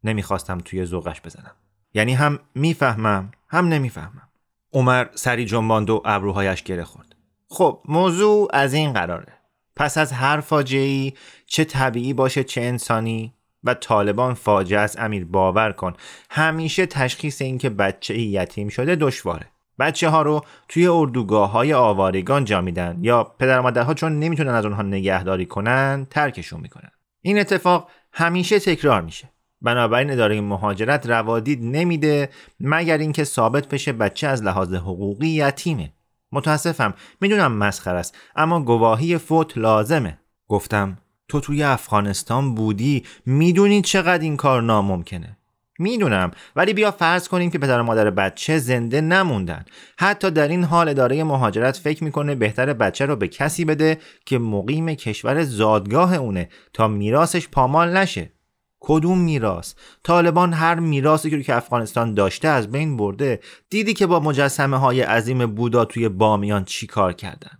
نمی‌خواستم 0.04 0.58
توی 0.58 0.86
ذوقش 0.86 1.22
بزنم. 1.22 1.56
یعنی 1.94 2.14
هم 2.14 2.40
می‌فهمم 2.56 3.32
هم 3.50 3.68
نمی‌فهمم. 3.68 4.30
عمر 4.74 5.06
سری 5.16 5.46
جنباند 5.46 5.90
و 5.90 6.02
ابروهایش 6.06 6.64
گره 6.64 6.84
خورد. 6.84 7.16
خب 7.50 7.82
موضوع 7.86 8.50
از 8.54 8.74
این 8.74 8.94
قراره. 8.94 9.34
پس 9.76 9.98
از 9.98 10.12
هر 10.12 10.40
فاجعه 10.40 11.14
چه 11.46 11.64
طبیعی 11.64 12.14
باشه 12.14 12.44
چه 12.44 12.62
انسانی 12.62 13.34
و 13.64 13.74
طالبان 13.74 14.34
فاجعه 14.34 14.80
است. 14.80 15.00
امیر 15.00 15.26
باور 15.26 15.72
کن. 15.72 15.94
همیشه 16.30 16.86
تشخیص 16.86 17.42
اینکه 17.42 17.70
بچه 17.70 18.18
یتیم 18.18 18.70
شده 18.70 18.96
دشواره. 18.96 19.46
بچه 19.80 20.10
ها 20.10 20.22
رو 20.22 20.42
توی 20.70 20.88
اردوگاه 20.88 21.52
های 21.52 21.74
آوارگان 21.74 22.46
جا 22.46 22.62
میدن 22.62 22.98
یا 23.02 23.24
پدر 23.24 23.60
مادرها 23.60 23.94
چون 23.94 24.20
نمی‌تونن 24.20 24.54
از 24.54 24.66
اونها 24.66 24.82
نگهداری 24.82 25.46
کنن 25.46 26.08
ترکشون 26.10 26.62
می‌کنن. 26.62 26.92
این 27.22 27.40
اتفاق 27.40 27.90
همیشه 28.14 28.60
تکرار 28.60 29.02
میشه. 29.02 29.30
بنابراین 29.62 30.12
اداره 30.12 30.42
مهاجرت 30.42 31.06
روادید 31.10 31.60
نمیده 31.64 32.30
مگر 32.60 32.98
اینکه 32.98 33.24
ثابت 33.24 33.68
بشه 33.68 33.94
بچه 33.94 34.28
از 34.28 34.44
لحاظ 34.44 34.74
حقوقی 34.74 35.28
یتیمه. 35.28 35.94
متاسفم. 36.32 36.94
می‌دونم 37.22 37.52
مسخر 37.52 37.96
است 37.96 38.18
اما 38.36 38.62
گواهی 38.62 39.18
فوت 39.18 39.58
لازمه. 39.58 40.20
گفتم 40.48 40.98
تو 41.30 41.40
توی 41.40 41.64
افغانستان 41.64 42.56
بودی 42.56 43.04
می‌دونی 43.26 43.82
چقدر 43.82 44.24
این 44.24 44.38
کار 44.38 44.62
ناممکنه. 44.62 45.38
می‌دونم 45.80 46.32
ولی 46.56 46.74
بیا 46.74 46.92
فرض 46.92 47.28
کنیم 47.28 47.50
که 47.50 47.60
پدر 47.60 47.80
و 47.80 47.84
مادر 47.84 48.10
بچه 48.10 48.58
زنده 48.58 49.02
نموندن. 49.02 49.66
حتی 49.98 50.32
در 50.32 50.48
این 50.48 50.64
حال 50.64 50.90
اداره 50.90 51.24
مهاجرت 51.24 51.78
فکر 51.78 52.04
می‌کنه 52.04 52.36
بهتر 52.36 52.74
بچه 52.74 53.06
رو 53.06 53.16
به 53.16 53.28
کسی 53.28 53.66
بده 53.66 53.98
که 54.26 54.40
مقیم 54.40 54.94
کشور 54.94 55.44
زادگاه 55.44 56.14
اونه 56.14 56.50
تا 56.74 56.88
میراسش 56.88 57.48
پامال 57.48 57.98
نشه. 57.98 58.32
کدوم 58.80 59.18
میراث؟ 59.18 59.74
طالبان 60.04 60.54
هر 60.54 60.76
میراثی 60.76 61.44
که 61.44 61.56
افغانستان 61.56 62.14
داشته 62.14 62.48
از 62.48 62.72
بین 62.72 62.98
برده. 62.98 63.40
دیدی 63.70 63.94
که 63.94 64.08
با 64.08 64.20
مجسمه 64.20 64.78
های 64.78 65.02
عظیم 65.02 65.46
بودا 65.46 65.86
توی 65.86 66.10
بامیان 66.10 66.66
چی 66.66 66.88
کار 66.88 67.14
کردن؟ 67.14 67.60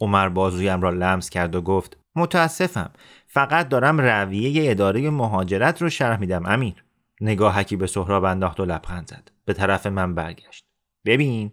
عمر 0.00 0.28
بازویم 0.28 0.80
را 0.80 0.90
لمس 0.90 1.30
کرد 1.30 1.54
و 1.54 1.60
گفت 1.60 1.96
متاسفم. 2.16 2.90
فقط 3.26 3.68
دارم 3.68 4.00
رویه 4.00 4.70
اداره 4.70 5.10
مهاجرت 5.10 5.82
رو 5.82 5.90
شرح 5.90 6.20
میدم 6.20 6.46
امیر. 6.46 6.84
نگاهکی 7.20 7.76
به 7.76 7.86
سهراب 7.86 8.24
انداخت 8.24 8.60
و 8.60 8.64
لبخند 8.64 9.08
زد. 9.08 9.30
به 9.44 9.52
طرف 9.52 9.86
من 9.86 10.14
برگشت. 10.14 10.64
ببین 11.04 11.50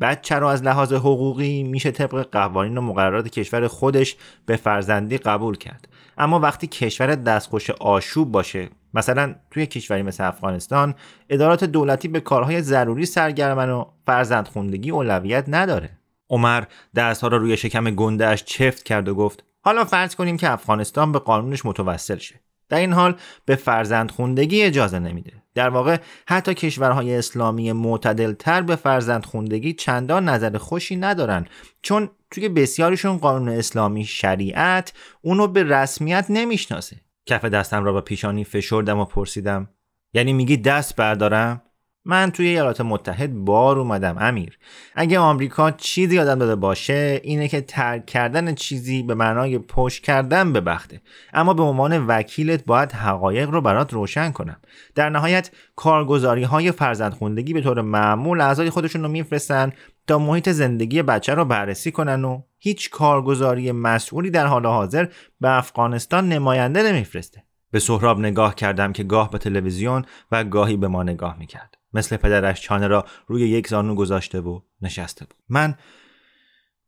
بچه 0.00 0.34
رو 0.34 0.46
از 0.46 0.62
لحاظ 0.62 0.92
حقوقی 0.92 1.62
میشه 1.62 1.90
طبق 1.90 2.28
قوانین 2.32 2.78
و 2.78 2.80
مقررات 2.80 3.28
کشور 3.28 3.68
خودش 3.68 4.16
به 4.46 4.56
فرزندی 4.56 5.18
قبول 5.18 5.56
کرد. 5.56 5.88
اما 6.18 6.38
وقتی 6.38 6.66
کشور 6.66 7.14
دستخوش 7.14 7.70
آشوب 7.70 8.32
باشه 8.32 8.68
مثلا 8.94 9.34
توی 9.50 9.66
کشوری 9.66 10.02
مثل 10.02 10.24
افغانستان 10.24 10.94
ادارات 11.30 11.64
دولتی 11.64 12.08
به 12.08 12.20
کارهای 12.20 12.62
ضروری 12.62 13.06
سرگرمن 13.06 13.70
و 13.70 13.84
فرزند 14.06 14.48
خوندگی 14.48 14.90
اولویت 14.90 15.44
نداره. 15.48 15.90
عمر 16.30 16.64
دستها 16.94 17.28
را 17.28 17.38
روی 17.38 17.56
شکم 17.56 17.90
گندهش 17.90 18.44
چفت 18.44 18.82
کرد 18.82 19.08
و 19.08 19.14
گفت 19.14 19.44
حالا 19.66 19.84
فرض 19.84 20.14
کنیم 20.14 20.36
که 20.36 20.50
افغانستان 20.50 21.12
به 21.12 21.18
قانونش 21.18 21.66
متوسل 21.66 22.18
شه. 22.18 22.40
در 22.68 22.78
این 22.78 22.92
حال 22.92 23.16
به 23.44 23.56
فرزند 23.56 24.10
خوندگی 24.10 24.62
اجازه 24.62 24.98
نمیده. 24.98 25.32
در 25.54 25.68
واقع 25.68 25.96
حتی 26.28 26.54
کشورهای 26.54 27.14
اسلامی 27.16 27.72
معتدل 27.72 28.32
تر 28.32 28.62
به 28.62 28.76
فرزند 28.76 29.24
خوندگی 29.24 29.72
چندان 29.72 30.28
نظر 30.28 30.58
خوشی 30.58 30.96
ندارن 30.96 31.46
چون 31.82 32.10
توی 32.30 32.48
بسیاریشون 32.48 33.18
قانون 33.18 33.48
اسلامی 33.48 34.04
شریعت 34.04 34.92
اونو 35.22 35.46
به 35.46 35.62
رسمیت 35.62 36.26
نمی‌شناسه. 36.28 36.96
کف 37.26 37.44
دستم 37.44 37.84
را 37.84 37.92
به 37.92 38.00
پیشانی 38.00 38.44
فشردم 38.44 38.98
و 38.98 39.04
پرسیدم 39.04 39.68
یعنی 40.14 40.32
میگی 40.32 40.56
دست 40.56 40.96
بردارم؟ 40.96 41.62
من 42.08 42.30
توی 42.30 42.46
ایالات 42.46 42.80
متحد 42.80 43.34
بار 43.34 43.78
اومدم 43.78 44.16
امیر. 44.18 44.58
اگه 44.94 45.18
آمریکا 45.18 45.70
چیزی 45.70 46.16
یادم 46.16 46.38
داده 46.38 46.56
باشه 46.56 47.20
اینه 47.24 47.48
که 47.48 47.60
ترک 47.60 48.06
کردن 48.06 48.54
چیزی 48.54 49.02
به 49.02 49.14
معنای 49.14 49.58
پشت 49.58 50.02
کردن 50.02 50.52
به 50.52 50.60
بخته 50.60 51.00
اما 51.32 51.54
به 51.54 51.62
عنوان 51.62 52.06
وکیلت 52.06 52.64
باید 52.64 52.92
حقایق 52.92 53.50
رو 53.50 53.60
برات 53.60 53.92
روشن 53.92 54.32
کنم. 54.32 54.56
در 54.94 55.10
نهایت 55.10 55.50
کارگزاری 55.76 56.42
های 56.42 56.72
فرزندخوندگی 56.72 57.52
به 57.52 57.60
طور 57.60 57.80
معمول 57.80 58.40
اعضای 58.40 58.70
خودشون 58.70 59.02
رو 59.02 59.08
میفرستن 59.08 59.72
تا 60.06 60.18
محیط 60.18 60.48
زندگی 60.48 61.02
بچه 61.02 61.34
رو 61.34 61.44
بررسی 61.44 61.92
کنن 61.92 62.24
و 62.24 62.42
هیچ 62.58 62.90
کارگزاری 62.90 63.72
مسئولی 63.72 64.30
در 64.30 64.46
حال 64.46 64.66
حاضر 64.66 65.06
به 65.40 65.50
افغانستان 65.50 66.28
نماینده 66.28 66.82
نمیفرسته. 66.82 67.42
به 67.70 67.78
سهراب 67.78 68.20
نگاه 68.20 68.54
کردم 68.54 68.92
که 68.92 69.02
گاه 69.02 69.30
به 69.30 69.38
تلویزیون 69.38 70.04
و 70.32 70.44
گاهی 70.44 70.76
به 70.76 70.88
ما 70.88 71.02
نگاه 71.02 71.38
می‌کرد. 71.38 71.74
مثل 71.96 72.16
پدرش 72.16 72.60
چانه 72.60 72.86
را 72.86 73.04
روی 73.26 73.48
یک 73.48 73.68
زانو 73.68 73.94
گذاشته 73.94 74.40
و 74.40 74.60
نشسته 74.82 75.24
بود. 75.24 75.36
من 75.48 75.74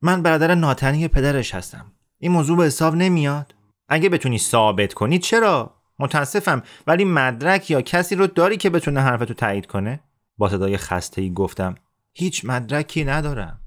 من 0.02 0.22
برادر 0.22 0.54
ناتنی 0.54 1.08
پدرش 1.08 1.54
هستم. 1.54 1.92
این 2.18 2.32
موضوع 2.32 2.56
به 2.56 2.64
حساب 2.64 2.94
نمیاد. 2.94 3.54
اگه 3.88 4.08
بتونی 4.08 4.38
ثابت 4.38 4.94
کنی 4.94 5.18
چرا؟ 5.18 5.74
متاسفم. 5.98 6.62
ولی 6.86 7.04
مدرک 7.04 7.70
یا 7.70 7.82
کسی 7.82 8.14
رو 8.14 8.26
داری 8.26 8.56
که 8.56 8.70
بتونه 8.70 9.00
حرفتو 9.00 9.34
تایید 9.34 9.66
کنه؟ 9.66 10.00
با 10.38 10.48
صدای 10.48 10.76
خسته 10.76 11.22
ای 11.22 11.32
گفتم 11.32 11.74
هیچ 12.14 12.44
مدرکی 12.44 13.04
ندارم. 13.04 13.60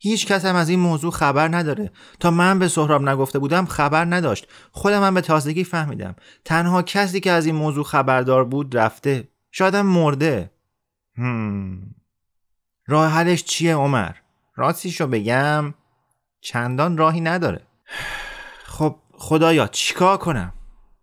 هیچ 0.00 0.26
کس 0.26 0.44
هم 0.44 0.56
از 0.56 0.68
این 0.68 0.80
موضوع 0.80 1.12
خبر 1.12 1.48
نداره. 1.48 1.90
تا 2.20 2.30
من 2.30 2.58
به 2.58 2.68
سهراب 2.68 3.08
نگفته 3.08 3.38
بودم 3.38 3.66
خبر 3.66 4.04
نداشت. 4.04 4.48
خودم 4.70 5.02
هم 5.02 5.14
به 5.14 5.20
تازگی 5.20 5.64
فهمیدم. 5.64 6.16
تنها 6.44 6.82
کسی 6.82 7.20
که 7.20 7.30
از 7.30 7.46
این 7.46 7.54
موضوع 7.54 7.84
خبردار 7.84 8.44
بود 8.44 8.76
رفته. 8.76 9.28
شایدم 9.50 9.86
مرده. 9.86 10.50
هم. 11.16 11.94
راه 12.86 13.10
حلش 13.10 13.44
چیه 13.44 13.74
عمر؟ 13.74 14.14
راستیشو 14.56 15.06
بگم 15.06 15.74
چندان 16.40 16.96
راهی 16.96 17.20
نداره. 17.20 17.60
خب 18.64 18.96
خدایا 19.12 19.66
چیکار 19.66 20.16
کنم؟ 20.16 20.52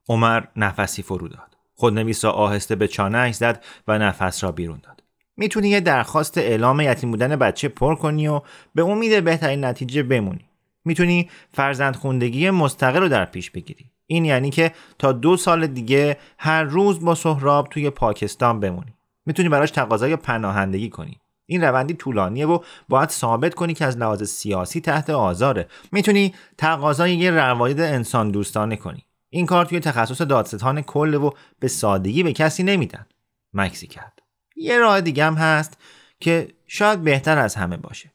عمر 0.09 0.43
نفسی 0.55 1.01
فرو 1.01 1.27
داد. 1.27 1.57
خودنویس 1.75 2.25
را 2.25 2.31
آهسته 2.31 2.75
به 2.75 2.87
چانهش 2.87 3.35
زد 3.35 3.63
و 3.87 3.99
نفس 3.99 4.43
را 4.43 4.51
بیرون 4.51 4.79
داد. 4.83 5.03
می‌تونی 5.37 5.69
یه 5.69 5.79
درخواست 5.79 6.37
اعلام 6.37 6.81
یتیم 6.81 7.11
بودن 7.11 7.35
بچه 7.35 7.67
پر 7.67 7.95
کنی 7.95 8.27
و 8.27 8.41
به 8.75 8.83
امید 8.83 9.23
بهترین 9.23 9.65
نتیجه 9.65 10.03
بمونی. 10.03 10.45
می‌تونی 10.85 11.29
فرزند 11.53 11.95
خوندگی 11.95 12.49
مستقل 12.49 12.99
رو 12.99 13.09
در 13.09 13.25
پیش 13.25 13.51
بگیری. 13.51 13.91
این 14.07 14.25
یعنی 14.25 14.49
که 14.49 14.71
تا 14.99 15.11
دو 15.11 15.37
سال 15.37 15.67
دیگه 15.67 16.17
هر 16.37 16.63
روز 16.63 17.05
با 17.05 17.15
سهراب 17.15 17.67
توی 17.69 17.89
پاکستان 17.89 18.59
بمونی. 18.59 18.93
می‌تونی 19.25 19.49
براش 19.49 19.71
تقاضای 19.71 20.15
پناهندگی 20.15 20.89
کنی. 20.89 21.19
این 21.45 21.63
روندی 21.63 21.93
طولانیه 21.93 22.47
و 22.47 22.59
باید 22.89 23.09
ثابت 23.09 23.53
کنی 23.53 23.73
که 23.73 23.85
از 23.85 23.97
لحاظ 23.97 24.23
سیاسی 24.23 24.81
تحت 24.81 25.09
آزاره. 25.09 25.67
می‌تونی 25.91 26.33
تقاضای 26.57 27.15
یه 27.15 27.31
روایت 27.31 27.79
انسان 27.79 28.31
دوستانه 28.31 28.75
کنی. 28.75 29.05
این 29.29 29.45
کار 29.45 29.65
توی 29.65 29.79
تخصص 29.79 30.21
دادستان 30.21 30.81
کل 30.81 31.13
و 31.13 31.31
به 31.59 31.67
سادگی 31.67 32.23
به 32.23 32.33
کسی 32.33 32.63
نمیدن. 32.63 33.05
مکسی 33.53 33.87
کرد. 33.87 34.19
یه 34.55 34.77
راه 34.77 35.01
دیگه 35.01 35.25
هم 35.25 35.33
هست 35.33 35.77
که 36.19 36.47
شاید 36.67 37.03
بهتر 37.03 37.37
از 37.37 37.55
همه 37.55 37.77
باشه. 37.77 38.11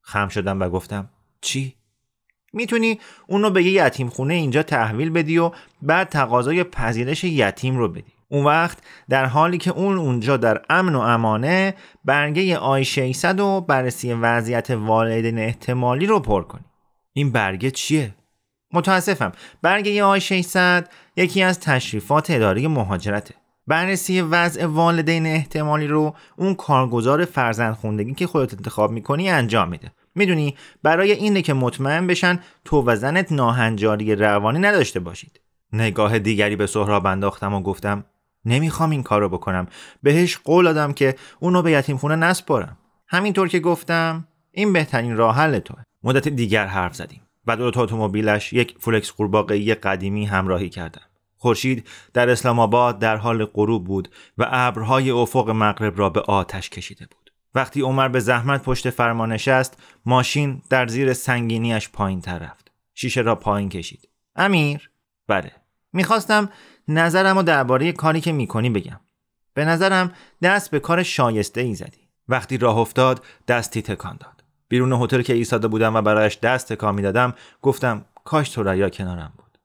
خم 0.00 0.28
شدم 0.28 0.60
و 0.60 0.68
گفتم 0.68 1.08
چی؟ 1.40 1.74
می‌تونی 2.52 3.00
اونو 3.26 3.50
به 3.50 3.62
یه 3.62 3.86
یتیم 3.86 4.08
خونه 4.08 4.34
اینجا 4.34 4.62
تحویل 4.62 5.10
بدی 5.10 5.38
و 5.38 5.50
بعد 5.82 6.08
تقاضای 6.08 6.64
پذیرش 6.64 7.24
یتیم 7.24 7.76
رو 7.76 7.88
بدی. 7.88 8.12
اون 8.30 8.44
وقت 8.44 8.78
در 9.08 9.26
حالی 9.26 9.58
که 9.58 9.70
اون 9.70 9.98
اونجا 9.98 10.36
در 10.36 10.62
امن 10.70 10.94
و 10.94 11.00
امانه 11.00 11.74
برگه 12.04 12.58
آی 12.58 12.84
600 12.84 13.40
و 13.40 13.60
بررسی 13.60 14.12
وضعیت 14.12 14.70
والدین 14.70 15.38
احتمالی 15.38 16.06
رو 16.06 16.20
پر 16.20 16.42
کنی 16.42 16.64
این 17.12 17.32
برگه 17.32 17.70
چیه؟ 17.70 18.14
متاسفم. 18.72 19.32
برگه 19.62 20.04
آی 20.04 20.20
600 20.20 20.88
یکی 21.16 21.42
از 21.42 21.60
تشریفات 21.60 22.30
اداره 22.30 22.68
مهاجرته. 22.68 23.34
بررسی 23.66 24.20
وضع 24.20 24.66
والدین 24.66 25.26
احتمالی 25.26 25.86
رو 25.86 26.14
اون 26.36 26.54
کارگزار 26.54 27.24
فرزند 27.24 27.74
خوندگی 27.74 28.14
که 28.14 28.26
خودت 28.26 28.54
انتخاب 28.54 28.90
می‌کنی 28.90 29.30
انجام 29.30 29.68
میده. 29.68 29.92
می‌دونی 30.14 30.56
برای 30.82 31.12
اینه 31.12 31.42
که 31.42 31.52
مطمئن 31.52 32.06
بشن 32.06 32.38
تو 32.64 32.82
و 32.86 32.96
زنت 32.96 33.32
ناهنجاری 33.32 34.14
روانی 34.14 34.58
نداشته 34.58 35.00
باشید. 35.00 35.40
نگاه 35.72 36.18
دیگری 36.18 36.56
به 36.56 36.66
سهراب 36.66 37.06
انداختم 37.06 37.54
و 37.54 37.60
گفتم 37.60 38.04
نمی‌خوام 38.48 38.90
این 38.90 39.02
کارو 39.02 39.28
بکنم 39.28 39.66
بهش 40.02 40.36
قول 40.36 40.64
دادم 40.64 40.92
که 40.92 41.14
اونو 41.40 41.62
به 41.62 41.70
یتیم 41.70 41.96
خونه 41.96 42.16
نسپارم 42.16 42.78
همینطور 43.06 43.48
که 43.48 43.60
گفتم 43.60 44.28
این 44.52 44.72
بهترین 44.72 45.16
راه 45.16 45.36
حل 45.36 45.58
توه 45.58 45.82
مدت 46.02 46.28
دیگر 46.28 46.66
حرف 46.66 46.94
زدیم 46.94 47.22
و 47.46 47.56
دو 47.56 47.64
اتومبیلش 47.64 48.52
یک 48.52 48.76
فولکس 48.80 49.10
قورباغه 49.10 49.74
قدیمی 49.74 50.26
همراهی 50.26 50.68
کردم 50.68 51.02
خورشید 51.36 51.88
در 52.14 52.30
اسلام 52.30 52.58
آباد 52.58 52.98
در 52.98 53.16
حال 53.16 53.44
غروب 53.44 53.84
بود 53.84 54.08
و 54.38 54.46
ابرهای 54.50 55.10
افق 55.10 55.50
مغرب 55.50 55.98
را 55.98 56.10
به 56.10 56.20
آتش 56.20 56.70
کشیده 56.70 57.06
بود. 57.06 57.32
وقتی 57.54 57.80
عمر 57.80 58.08
به 58.08 58.20
زحمت 58.20 58.62
پشت 58.62 58.90
فرمان 58.90 59.32
نشست، 59.32 59.78
ماشین 60.06 60.62
در 60.70 60.86
زیر 60.86 61.12
سنگینیش 61.12 61.88
پایین 61.88 62.20
تر 62.20 62.38
رفت. 62.38 62.72
شیشه 62.94 63.20
را 63.20 63.34
پایین 63.34 63.68
کشید. 63.68 64.08
امیر؟ 64.36 64.90
بله. 65.28 65.52
می‌خواستم 65.92 66.48
نظرم 66.88 67.36
و 67.36 67.42
درباره 67.42 67.92
کاری 67.92 68.20
که 68.20 68.32
می‌کنی 68.32 68.70
بگم. 68.70 69.00
به 69.54 69.64
نظرم 69.64 70.12
دست 70.42 70.70
به 70.70 70.80
کار 70.80 71.02
شایسته 71.02 71.60
ای 71.60 71.74
زدی. 71.74 72.08
وقتی 72.28 72.58
راه 72.58 72.78
افتاد 72.78 73.24
دستی 73.48 73.82
تکان 73.82 74.16
داد. 74.20 74.44
بیرون 74.68 74.92
هتل 74.92 75.22
که 75.22 75.32
ایستاده 75.32 75.68
بودم 75.68 75.96
و 75.96 76.02
برایش 76.02 76.38
دست 76.38 76.72
تکان 76.72 76.94
می‌دادم 76.94 77.34
گفتم 77.62 78.04
کاش 78.24 78.48
تو 78.48 78.88
کنارم 78.88 79.32
بود. 79.36 79.58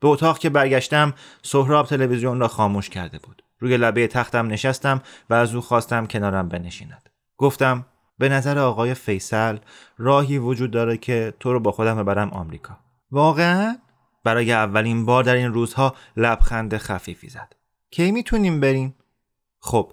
به 0.00 0.08
اتاق 0.08 0.38
که 0.38 0.50
برگشتم 0.50 1.14
سهراب 1.42 1.86
تلویزیون 1.86 2.40
را 2.40 2.48
خاموش 2.48 2.90
کرده 2.90 3.18
بود 3.18 3.42
روی 3.58 3.76
لبه 3.76 4.06
تختم 4.06 4.46
نشستم 4.46 5.02
و 5.30 5.34
از 5.34 5.54
او 5.54 5.60
خواستم 5.60 6.06
کنارم 6.06 6.48
بنشیند 6.48 7.10
گفتم 7.36 7.86
به 8.18 8.28
نظر 8.28 8.58
آقای 8.58 8.94
فیصل 8.94 9.58
راهی 9.98 10.38
وجود 10.38 10.70
داره 10.70 10.96
که 10.96 11.34
تو 11.40 11.52
رو 11.52 11.60
با 11.60 11.72
خودم 11.72 12.02
ببرم 12.02 12.30
آمریکا 12.30 12.78
واقعا 13.10 13.76
برای 14.24 14.52
اولین 14.52 15.06
بار 15.06 15.24
در 15.24 15.34
این 15.34 15.52
روزها 15.52 15.94
لبخند 16.16 16.76
خفیفی 16.76 17.28
زد. 17.28 17.52
کی 17.90 18.12
می‌تونیم 18.12 18.60
بریم؟ 18.60 18.94
خب 19.60 19.92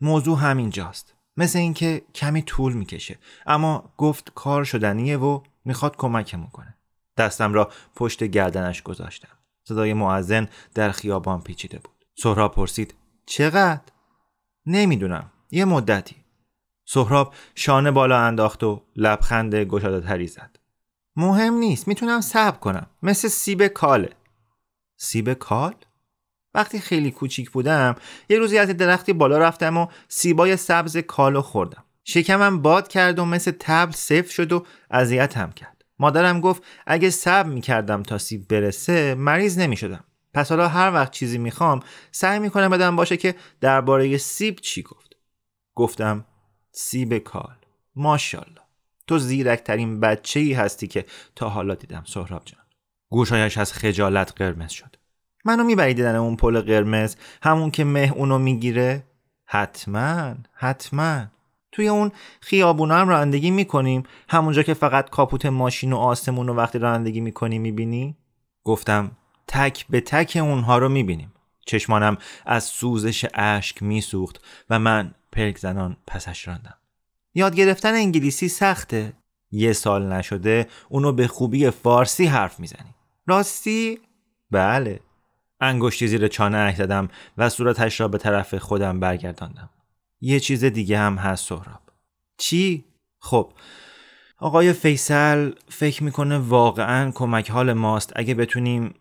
موضوع 0.00 0.38
همینجاست. 0.38 1.14
مثل 1.36 1.58
اینکه 1.58 2.02
کمی 2.14 2.42
طول 2.42 2.72
می‌کشه. 2.72 3.18
اما 3.46 3.92
گفت 3.96 4.32
کار 4.34 4.64
شدنیه 4.64 5.18
و 5.18 5.40
می‌خواد 5.64 5.96
کمکمون 5.96 6.46
کنه. 6.46 6.74
دستم 7.16 7.52
را 7.52 7.70
پشت 7.96 8.24
گردنش 8.24 8.82
گذاشتم. 8.82 9.28
صدای 9.64 9.94
معزن 9.94 10.48
در 10.74 10.90
خیابان 10.90 11.40
پیچیده 11.40 11.78
بود. 11.78 12.04
سهراب 12.14 12.54
پرسید 12.54 12.94
چقدر؟ 13.26 13.80
نمی‌دونم. 14.66 15.30
یه 15.50 15.64
مدتی. 15.64 16.16
سهراب 16.84 17.34
شانه 17.54 17.90
بالا 17.90 18.18
انداخت 18.18 18.64
و 18.64 18.82
لبخند 18.96 19.54
گشاده 19.54 20.00
تری 20.00 20.26
زد. 20.26 20.56
مهم 21.16 21.54
نیست 21.54 21.88
می‌تونم 21.88 22.20
صبر 22.20 22.58
کنم. 22.58 22.86
مثل 23.02 23.28
سیب 23.28 23.66
کاله 23.66 24.10
سیب 24.96 25.32
کال؟ 25.32 25.74
وقتی 26.54 26.78
خیلی 26.78 27.10
کوچیک 27.10 27.50
بودم 27.50 27.94
یه 28.28 28.38
روزی 28.38 28.58
از 28.58 28.68
درختی 28.68 29.12
بالا 29.12 29.38
رفتم 29.38 29.76
و 29.76 29.86
سیبای 30.08 30.56
سبز 30.56 30.96
کالو 30.96 31.42
خوردم. 31.42 31.84
شکمم 32.04 32.62
باد 32.62 32.88
کرد 32.88 33.18
و 33.18 33.24
مثل 33.24 33.52
تبل 33.60 33.92
سفت 33.92 34.30
شد 34.30 34.52
و 34.52 34.66
اذیتم 34.90 35.50
کرد. 35.50 35.84
مادرم 35.98 36.40
گفت 36.40 36.62
اگه 36.86 37.10
صبر 37.10 37.48
می‌کردم 37.48 38.02
تا 38.02 38.18
سیب 38.18 38.48
برسه 38.48 39.14
مریض 39.14 39.58
نمی‌شدم. 39.58 40.04
پس 40.34 40.48
حالا 40.48 40.68
هر 40.68 40.92
وقت 40.92 41.10
چیزی 41.10 41.38
می‌خوام 41.38 41.80
سعی 42.12 42.38
می‌کنم 42.38 42.68
بدم 42.68 42.96
باشه 42.96 43.16
که 43.16 43.34
درباره 43.60 44.16
سیب 44.16 44.56
چی 44.56 44.82
گفت. 44.82 45.16
گفتم 45.74 46.24
سیب 46.72 47.18
کال. 47.18 47.56
ماشاءالله. 47.96 48.63
تو 49.06 49.18
زیرکترین 49.18 50.00
بچه 50.00 50.40
ای 50.40 50.52
هستی 50.52 50.86
که 50.86 51.04
تا 51.36 51.48
حالا 51.48 51.74
دیدم. 51.74 52.02
سهراب 52.06 52.42
جان. 52.44 52.60
گوشایش 53.10 53.58
از 53.58 53.72
خجالت 53.72 54.32
قرمز 54.36 54.70
شد. 54.70 54.96
منو 55.44 55.64
می‌بری 55.64 55.94
دیدن 55.94 56.16
اون 56.16 56.36
پل 56.36 56.60
قرمز؟ 56.60 57.16
همون 57.42 57.70
که 57.70 57.84
مه 57.84 58.12
اونو 58.14 58.38
می‌گیره؟ 58.38 59.04
حتما 59.46 60.34
حتما. 60.52 61.24
توی 61.72 61.88
اون 61.88 62.12
خیابونا 62.40 62.96
هم 62.96 63.08
رانندگی 63.08 63.50
می‌کنیم. 63.50 64.02
همونجا 64.28 64.62
که 64.62 64.74
فقط 64.74 65.10
کاپوت 65.10 65.46
ماشین 65.46 65.92
و 65.92 65.96
آسمون 65.96 66.48
رو 66.48 66.54
وقتی 66.54 66.78
رانندگی 66.78 67.20
می‌کنیم 67.20 67.62
می‌بینی؟ 67.62 68.16
گفتم 68.64 69.10
تک 69.46 69.86
به 69.90 70.00
تک 70.00 70.38
اونها 70.40 70.78
رو 70.78 70.88
می‌بینیم. 70.88 71.32
چشمانم 71.66 72.16
از 72.46 72.64
سوزش 72.64 73.26
اشک 73.34 73.82
میسوخت 73.82 74.44
و 74.70 74.78
من 74.78 75.14
پلک 75.32 75.58
زنان 75.58 75.96
پسش 76.06 76.48
راندم. 76.48 76.74
یاد 77.34 77.54
گرفتن 77.54 77.94
انگلیسی 77.94 78.48
سخته. 78.48 79.12
یه 79.50 79.72
سال 79.72 80.12
نشده 80.12 80.68
اونو 80.88 81.12
به 81.12 81.26
خوبی 81.26 81.70
فارسی 81.70 82.26
حرف 82.26 82.60
می‌زنی. 82.60 82.94
راستی؟ 83.26 83.98
بله. 84.50 85.00
انگشتی 85.60 86.08
زیر 86.08 86.28
چانه 86.28 86.74
زدم 86.76 87.08
و 87.38 87.48
صورتش 87.48 88.00
را 88.00 88.08
به 88.08 88.18
طرف 88.18 88.54
خودم 88.54 89.00
برگرداندم. 89.00 89.70
یه 90.20 90.40
چیز 90.40 90.64
دیگه 90.64 90.98
هم 90.98 91.16
هست 91.16 91.48
سهراب. 91.48 91.80
چی؟ 92.38 92.84
خب 93.18 93.52
آقای 94.38 94.72
فیصل 94.72 95.52
فکر 95.68 96.04
می‌کنه 96.04 96.38
واقعا 96.38 97.10
کمک 97.10 97.50
حال 97.50 97.72
ماست. 97.72 98.12
اگه 98.16 98.34
بتونیم 98.34 98.94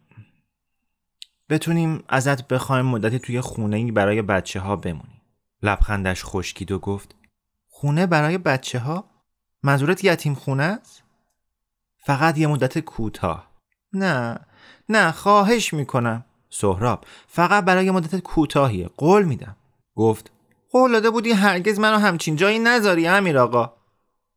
بتونیم 1.50 2.04
ازت 2.08 2.48
بخوایم 2.48 2.86
مدتی 2.86 3.20
توی 3.20 3.42
خونه 3.42 3.92
برای 3.92 4.22
بچه 4.22 4.60
ها 4.60 4.76
بمونی 4.76 5.22
لبخندش 5.64 6.22
خشکید 6.26 6.72
و 6.72 6.80
گفت 6.80 7.16
خونه 7.84 8.08
برای 8.08 8.38
بچه 8.38 8.80
ها؟ 8.80 9.10
منظورت 9.64 10.04
یتیم 10.04 10.34
خونه؟ 10.36 10.64
است؟ 10.64 11.04
فقط 12.06 12.38
یه 12.38 12.48
مدت 12.48 12.80
کوتاه. 12.80 13.52
نه 13.94 14.40
نه 14.90 15.12
خواهش 15.12 15.74
می‌کنم. 15.74 16.26
سهراب 16.50 17.06
فقط 17.28 17.66
برای 17.66 17.92
مدت 17.92 18.16
کوتاهیه. 18.16 18.90
قول 18.98 19.24
میدم. 19.24 19.56
گفت 19.96 20.32
قول 20.72 20.92
داده 20.92 21.10
بودی 21.10 21.32
هرگز 21.32 21.80
منو 21.80 21.98
همچین 21.98 22.36
جایی 22.36 22.60
نذاری 22.60 23.08
امیر 23.08 23.38
آقا. 23.38 23.74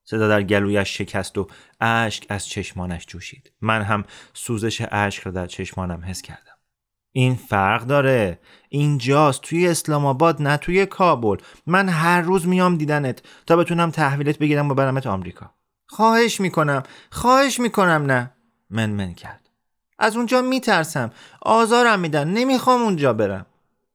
صدا 0.04 0.28
در 0.28 0.42
گلویش 0.42 0.98
شکست 0.98 1.38
و 1.38 1.48
اشک 1.80 2.26
از 2.28 2.48
چشمانش 2.48 3.06
جوشید. 3.06 3.52
من 3.60 3.82
هم 3.82 4.04
سوزش 4.34 4.86
اشک 4.90 5.22
را 5.22 5.32
در 5.32 5.46
چشمانم 5.46 6.04
حس 6.04 6.22
کردم. 6.22 6.45
این 7.16 7.34
فرق 7.34 7.82
داره. 7.82 8.38
اینجاست 8.68 9.40
توی 9.40 9.68
اسلام 9.68 10.06
آباد 10.06 10.42
نه 10.42 10.56
توی 10.56 10.86
کابل. 10.86 11.36
من 11.66 11.88
هر 11.88 12.20
روز 12.20 12.46
میام 12.46 12.76
دیدنت 12.76 13.22
تا 13.46 13.56
بتونم 13.56 13.90
تحویلت 13.90 14.38
بگیرم 14.38 14.70
و 14.70 14.74
برمت 14.74 15.06
آمریکا. 15.06 15.50
خواهش 15.86 16.40
می‌کنم 16.40 16.82
خواهش 17.10 17.60
می‌کنم 17.60 18.04
نه. 18.06 18.30
من 18.70 18.90
من 18.90 19.14
کرد. 19.14 19.50
از 19.98 20.16
اونجا 20.16 20.42
میترسم. 20.42 21.10
آزارم 21.42 22.00
میدن. 22.00 22.28
نمی‌خوام 22.28 22.82
اونجا 22.82 23.12
برم. 23.12 23.46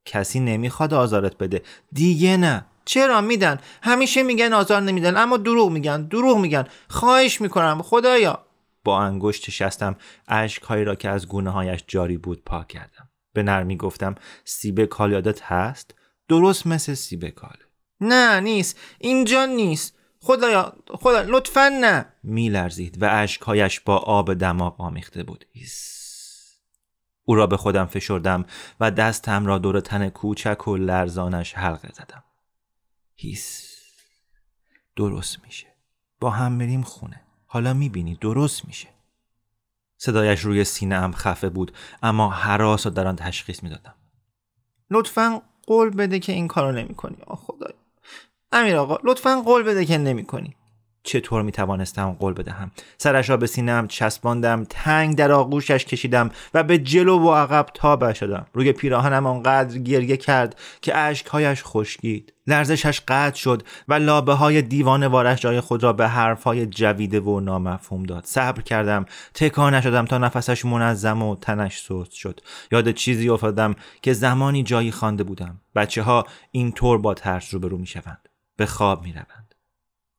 کسی 0.04 0.40
نمی‌خواد 0.40 0.94
آزارت 0.94 1.38
بده. 1.38 1.62
دیگه 1.92 2.36
نه. 2.36 2.64
چرا 2.84 3.20
میدن؟ 3.20 3.58
همیشه 3.82 4.22
میگن 4.22 4.52
آزار 4.52 4.80
نمیدن 4.80 5.16
اما 5.16 5.36
دروغ 5.36 5.70
میگن 5.70 6.02
دروغ 6.02 6.38
میگن. 6.38 6.64
خواهش 6.88 7.40
می‌کنم 7.40 7.82
خدایا. 7.82 8.46
با 8.84 9.00
انگشت 9.02 9.50
شستم 9.50 9.96
اشکهایی 10.28 10.84
را 10.84 10.94
که 10.94 11.08
از 11.08 11.28
گونه 11.28 11.50
هایش 11.50 11.84
جاری 11.86 12.16
بود 12.16 12.42
پاک 12.44 12.68
کردم 12.68 12.91
به 13.32 13.42
نرمی 13.42 13.76
گفتم 13.76 14.14
سیب 14.44 14.84
کال 14.84 15.12
یادت 15.12 15.42
هست؟ 15.42 15.94
درست 16.28 16.66
مثل 16.66 16.94
سیب 16.94 17.28
کال 17.28 17.56
نه 18.00 18.40
نیست. 18.40 18.80
اینجا 18.98 19.44
نیست. 19.44 19.98
خدایا 20.20 20.76
خدا 20.88 21.22
لطفا 21.22 21.68
نه. 21.68 22.06
میلرزید 22.22 23.02
و 23.02 23.08
اشکهایش 23.10 23.80
با 23.80 23.96
آب 23.96 24.34
دماغ 24.34 24.80
آمیخته 24.80 25.22
بود. 25.22 25.44
هیس. 25.52 26.02
او 27.24 27.34
را 27.34 27.46
به 27.46 27.56
خودم 27.56 27.86
فشردم 27.86 28.44
و 28.80 28.90
دستم 28.90 29.46
را 29.46 29.58
دور 29.58 29.80
تن 29.80 30.08
کوچک 30.08 30.68
و 30.68 30.76
لرزانش 30.76 31.54
حلقه 31.54 31.88
زدم. 31.92 32.24
هیس. 33.14 33.76
درست 34.96 35.44
میشه. 35.44 35.66
با 36.20 36.30
هم 36.30 36.52
میریم 36.52 36.82
خونه. 36.82 37.20
حالا 37.46 37.74
می‌بینی 37.74 38.14
درست 38.14 38.64
میشه. 38.64 38.88
صدایش 40.04 40.40
روی 40.40 40.64
سینه 40.64 41.00
هم 41.00 41.12
خفه 41.12 41.48
بود 41.48 41.72
اما 42.02 42.30
حراس 42.30 42.86
و 42.86 42.90
در 42.90 43.06
آن 43.06 43.16
تشخیص 43.16 43.62
می‌دادم. 43.62 43.94
لطفا 44.90 45.42
قول 45.66 45.90
بده 45.90 46.18
که 46.18 46.32
این 46.32 46.48
کارو 46.48 46.72
نمی 46.72 46.94
کنی 46.94 47.16
آه 47.26 47.36
خدای. 47.36 47.72
امیر 48.52 48.76
آقا 48.76 48.98
لطفا 49.04 49.42
قول 49.44 49.62
بده 49.62 49.84
که 49.84 49.98
نمی 49.98 50.24
کنی 50.24 50.56
چطور 51.02 51.42
می 51.42 51.52
توانستم 51.52 52.16
قول 52.20 52.32
بدهم؟ 52.32 52.70
سرش 52.98 53.30
را 53.30 53.36
به 53.36 53.46
سینم 53.46 53.88
چسباندم 53.88 54.64
تنگ 54.70 55.16
در 55.16 55.32
آغوشش 55.32 55.84
کشیدم 55.84 56.30
و 56.54 56.62
به 56.62 56.78
جلو 56.78 57.18
و 57.18 57.34
عقب 57.34 57.66
تابه 57.74 58.14
شدم. 58.14 58.46
روی 58.52 58.72
پیراهنم 58.72 59.26
آنقدر 59.26 59.78
گریه 59.78 60.16
کرد 60.16 60.60
که 60.80 60.96
اشکهایش 60.96 61.62
خشکید. 61.64 62.32
لرزشش 62.46 63.00
قطع 63.08 63.36
شد 63.36 63.62
و 63.88 63.94
لابه 63.94 64.32
های 64.32 64.62
دیوان 64.62 65.06
وارش 65.06 65.40
جای 65.40 65.60
خود 65.60 65.82
را 65.82 65.92
به 65.92 66.08
حرف 66.08 66.44
های 66.44 66.66
جویده 66.66 67.20
و 67.20 67.40
نامفهوم 67.40 68.02
داد. 68.02 68.24
صبر 68.24 68.62
کردم. 68.62 69.06
تکان 69.34 69.74
نشدم 69.74 70.04
تا 70.04 70.18
نفسش 70.18 70.64
منظم 70.64 71.22
و 71.22 71.36
تنش 71.36 71.80
سست 71.80 72.12
شد. 72.12 72.40
یاد 72.72 72.90
چیزی 72.90 73.28
افتادم 73.28 73.74
که 74.02 74.12
زمانی 74.12 74.62
جایی 74.62 74.90
خوانده 74.90 75.24
بودم. 75.24 75.60
بچه 75.74 76.02
ها 76.02 76.26
این 76.50 76.72
طور 76.72 76.98
با 76.98 77.14
ترس 77.14 77.54
روبرو 77.54 77.78
می 77.78 77.86
شوند 77.86 78.28
به 78.56 78.66
خواب 78.66 79.02
می 79.02 79.12
روند. 79.12 79.41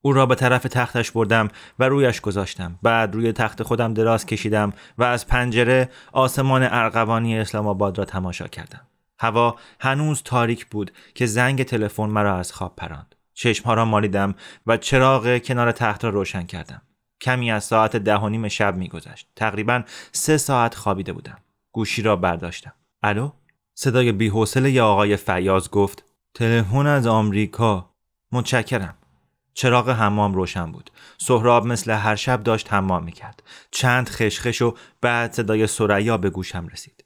او 0.05 0.13
را 0.13 0.25
به 0.25 0.35
طرف 0.35 0.63
تختش 0.63 1.11
بردم 1.11 1.47
و 1.79 1.89
رویش 1.89 2.21
گذاشتم. 2.21 2.79
بعد 2.81 3.15
روی 3.15 3.31
تخت 3.31 3.63
خودم 3.63 3.93
دراز 3.93 4.25
کشیدم 4.25 4.73
و 4.97 5.03
از 5.03 5.27
پنجره 5.27 5.89
آسمان 6.11 6.63
ارغوانی 6.63 7.39
اسلام 7.39 7.67
آباد 7.67 7.97
را 7.97 8.05
تماشا 8.05 8.47
کردم. 8.47 8.81
هوا 9.19 9.55
هنوز 9.79 10.21
تاریک 10.23 10.65
بود 10.65 10.91
که 11.15 11.25
زنگ 11.25 11.63
تلفن 11.63 12.05
مرا 12.05 12.37
از 12.37 12.51
خواب 12.51 12.73
پراند. 12.77 13.15
چشمها 13.33 13.73
را 13.73 13.85
مالیدم 13.85 14.35
و 14.67 14.77
چراغ 14.77 15.37
کنار 15.37 15.71
تخت 15.71 16.03
را 16.03 16.09
روشن 16.09 16.43
کردم. 16.43 16.81
کمی 17.21 17.51
از 17.51 17.63
ساعت 17.63 17.95
ده 17.95 18.17
و 18.17 18.29
نیم 18.29 18.47
شب 18.47 18.75
میگذشت. 18.75 19.27
تقریبا 19.35 19.83
سه 20.11 20.37
ساعت 20.37 20.75
خوابیده 20.75 21.13
بودم. 21.13 21.37
گوشی 21.71 22.01
را 22.01 22.15
برداشتم. 22.15 22.73
الو؟ 23.03 23.31
صدای 23.73 24.11
بیحوصله 24.11 24.71
ی 24.71 24.79
آقای 24.79 25.17
فیاض 25.17 25.69
گفت 25.69 26.03
تلفن 26.33 26.87
از 26.87 27.07
آمریکا. 27.07 27.89
متشکرم. 28.31 28.95
چراغ 29.53 29.89
حمام 29.89 30.33
روشن 30.33 30.71
بود. 30.71 30.91
سهراب 31.17 31.65
مثل 31.65 31.91
هر 31.91 32.15
شب 32.15 32.43
داشت 32.43 32.73
حمام 32.73 33.03
می‌کرد. 33.03 33.43
چند 33.71 34.09
خشخش 34.09 34.61
و 34.61 34.77
بعد 35.01 35.33
صدای 35.33 35.67
سریا 35.67 36.17
به 36.17 36.29
گوشم 36.29 36.67
رسید. 36.67 37.03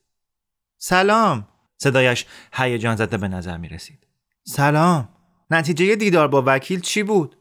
سلام. 0.77 1.47
صدایش 1.77 2.25
هیجان 2.53 2.95
زده 2.95 3.17
به 3.17 3.27
نظر 3.27 3.57
می 3.57 3.69
رسید. 3.69 4.07
سلام. 4.43 5.09
نتیجه 5.51 5.95
دیدار 5.95 6.27
با 6.27 6.43
وکیل 6.45 6.81
چی 6.81 7.03
بود؟ 7.03 7.37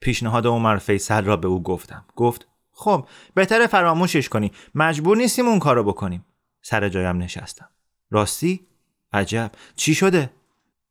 پیشنهاد 0.00 0.46
عمر 0.46 0.76
فیصل 0.76 1.24
را 1.24 1.36
به 1.36 1.48
او 1.48 1.62
گفتم. 1.62 2.04
گفت 2.16 2.48
خب 2.72 3.08
بهتر 3.34 3.66
فراموشش 3.66 4.28
کنی. 4.28 4.52
مجبور 4.74 5.16
نیستیم 5.16 5.46
اون 5.46 5.58
کارو 5.58 5.84
بکنیم. 5.84 6.24
سر 6.62 6.88
جایم 6.88 7.16
نشستم. 7.16 7.68
راستی؟ 8.10 8.66
عجب. 9.12 9.50
چی 9.76 9.94
شده؟ 9.94 10.30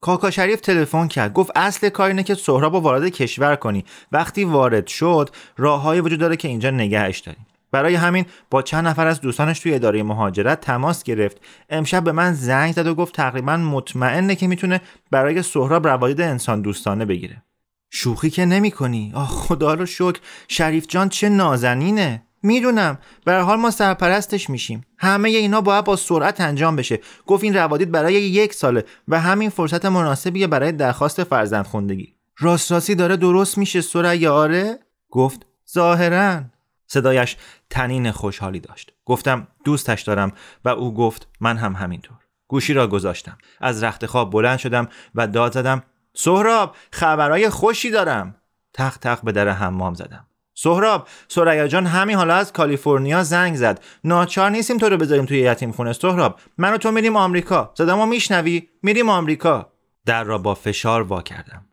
کاکا 0.07 0.31
شریف 0.31 0.61
تلفن 0.61 1.07
کرد. 1.07 1.33
گفت 1.33 1.51
اصل 1.55 1.89
کار 1.89 2.07
اینه 2.07 2.23
که 2.23 2.35
سهراب 2.35 2.75
رو 2.75 2.79
وارد 2.79 3.09
کشور 3.09 3.55
کنی. 3.55 3.85
وقتی 4.11 4.43
وارد 4.43 4.87
شد 4.87 5.29
راههایی 5.57 6.01
وجود 6.01 6.19
داره 6.19 6.35
که 6.35 6.47
اینجا 6.47 6.69
نگهش 6.69 7.19
داریم. 7.19 7.45
برای 7.71 7.95
همین 7.95 8.25
با 8.49 8.61
چند 8.61 8.87
نفر 8.87 9.07
از 9.07 9.21
دوستانش 9.21 9.59
توی 9.59 9.73
اداره 9.73 10.03
مهاجرت 10.03 10.61
تماس 10.61 11.03
گرفت. 11.03 11.37
امشب 11.69 12.03
به 12.03 12.11
من 12.11 12.33
زنگ 12.33 12.73
زد 12.73 12.87
و 12.87 12.95
گفت 12.95 13.15
تقریبا 13.15 13.57
مطمئنه 13.57 14.35
که 14.35 14.47
می‌تونه 14.47 14.81
برای 15.11 15.41
سهراب 15.41 15.87
روایت 15.87 16.19
انسان 16.19 16.61
دوستانه 16.61 17.05
بگیره. 17.05 17.43
شوخی 17.89 18.29
که 18.29 18.45
نمی 18.45 18.71
کنی 18.71 19.11
آه 19.15 19.27
خدا 19.27 19.73
رو 19.73 19.85
شکر. 19.85 20.19
شریف 20.47 20.85
جان 20.87 21.09
چه 21.09 21.29
نازنینه. 21.29 22.23
می‌دونم. 22.43 22.97
به 23.25 23.39
حال 23.39 23.59
ما 23.59 23.71
سرپرستش 23.71 24.49
میشیم. 24.49 24.85
همه 24.97 25.29
اینا 25.29 25.61
باید 25.61 25.85
با 25.85 25.95
سرعت 25.95 26.41
انجام 26.41 26.75
بشه. 26.75 26.99
گفت 27.25 27.43
این 27.43 27.55
روادید 27.55 27.91
برای 27.91 28.13
یک 28.13 28.53
ساله 28.53 28.85
و 29.07 29.19
همین 29.19 29.49
فرصت 29.49 29.85
مناسبیه 29.85 30.47
برای 30.47 30.71
درخواست 30.71 31.23
فرزند 31.23 31.65
خوندگی. 31.65 32.13
راست 32.39 32.71
راستی 32.71 32.95
داره 32.95 33.17
درست 33.17 33.57
میشه 33.57 33.81
سرعه 33.81 34.29
آره؟ 34.29 34.79
گفت 35.09 35.45
ظاهرا. 35.73 36.41
صدایش 36.87 37.37
تنین 37.69 38.11
خوشحالی 38.11 38.59
داشت. 38.59 38.93
گفتم 39.05 39.47
دوستش 39.63 40.01
دارم 40.01 40.31
و 40.65 40.69
او 40.69 40.93
گفت 40.93 41.27
من 41.39 41.57
هم 41.57 41.73
همینطور. 41.73 42.17
گوشی 42.47 42.73
را 42.73 42.87
گذاشتم. 42.87 43.37
از 43.61 43.83
رخت 43.83 44.05
خواب 44.05 44.31
بلند 44.31 44.59
شدم 44.59 44.87
و 45.15 45.27
داد 45.27 45.53
زدم 45.53 45.83
سهراب 46.13 46.75
خبرهای 46.91 47.49
خوشی 47.49 47.91
دارم. 47.91 48.35
تق 48.73 48.97
تق 48.97 49.23
به 49.23 49.31
در 49.31 49.49
حمام 49.49 49.93
زدم. 49.93 50.26
سهراب 50.59 51.07
سریا 51.27 51.67
جان 51.67 51.85
همین 51.85 52.15
حالا 52.15 52.35
از 52.35 52.53
کالیفرنیا 52.53 53.23
زنگ 53.23 53.55
زد. 53.55 53.83
ناچار 54.03 54.49
نیستیم 54.49 54.77
تو 54.77 54.89
رو 54.89 54.97
بذاریم 54.97 55.25
توی 55.25 55.39
یتیم 55.39 55.71
خونه 55.71 55.93
سهراب. 55.93 56.39
من 56.57 56.73
و 56.73 56.77
تو 56.77 56.91
میریم 56.91 57.15
آمریکا. 57.15 57.71
صدامو 57.73 58.05
میشنوی؟ 58.05 58.67
میریم 58.83 59.09
آمریکا. 59.09 59.71
در 60.05 60.23
را 60.23 60.37
با 60.37 60.55
فشار 60.55 61.01
وا 61.01 61.21
کردم. 61.21 61.65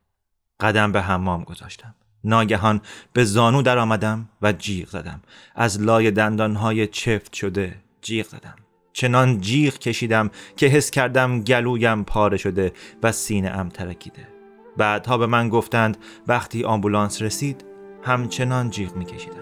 قدم 0.61 0.93
به 0.93 1.01
حمام 1.01 1.45
گذاشتم. 1.45 1.95
ناگهان 2.24 2.80
به 3.12 3.24
زانو 3.24 3.62
در 3.62 3.78
آمدم 3.78 4.28
و 4.43 4.53
جیغ 4.53 4.89
زدم. 4.89 5.22
از 5.55 5.82
لای 5.82 6.11
دندانهای 6.11 6.87
چفت 6.87 7.32
شده 7.32 7.76
جیغ 8.03 8.26
زدم. 8.26 8.57
چنان 8.93 9.41
جیغ 9.41 9.78
کشیدم 9.78 10.30
که 10.57 10.66
حس 10.66 10.91
کردم 10.91 11.41
گلویم 11.41 12.05
پاره 12.05 12.37
شده 12.37 12.72
و 13.03 13.12
سینه 13.12 13.49
ام 13.49 13.68
ترکیده. 13.68 14.28
بعدها 14.76 15.18
به 15.18 15.26
من 15.26 15.49
گفتند 15.49 15.97
وقتی 16.26 16.64
آمبولانس 16.64 17.22
رسید 17.22 17.74
همچنان 18.05 18.71
جیغ 18.71 18.97
میکشیدم. 18.97 19.35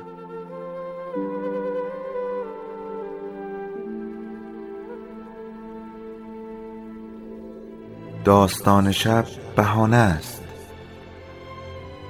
داستان 8.25 8.93
شب 8.93 9.27
بهانه 9.57 9.97
است. 9.97 10.43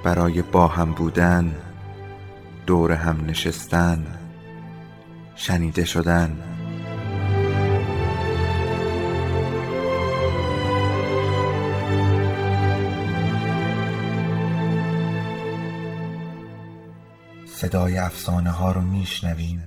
برای 0.03 0.41
با 0.41 0.67
هم 0.67 0.91
بودن 0.91 1.55
دور 2.65 2.91
هم 2.91 3.25
نشستن 3.25 4.05
شنیده 5.35 5.85
شدن. 5.85 6.52
صدای 17.73 17.97
افسانه 17.97 18.51
ها 18.51 18.71
رو 18.71 18.81
میشنویم. 18.81 19.63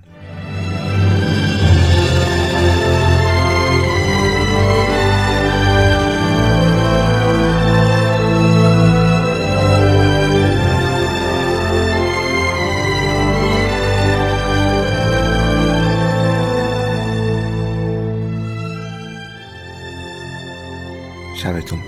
شبتون 21.37 21.81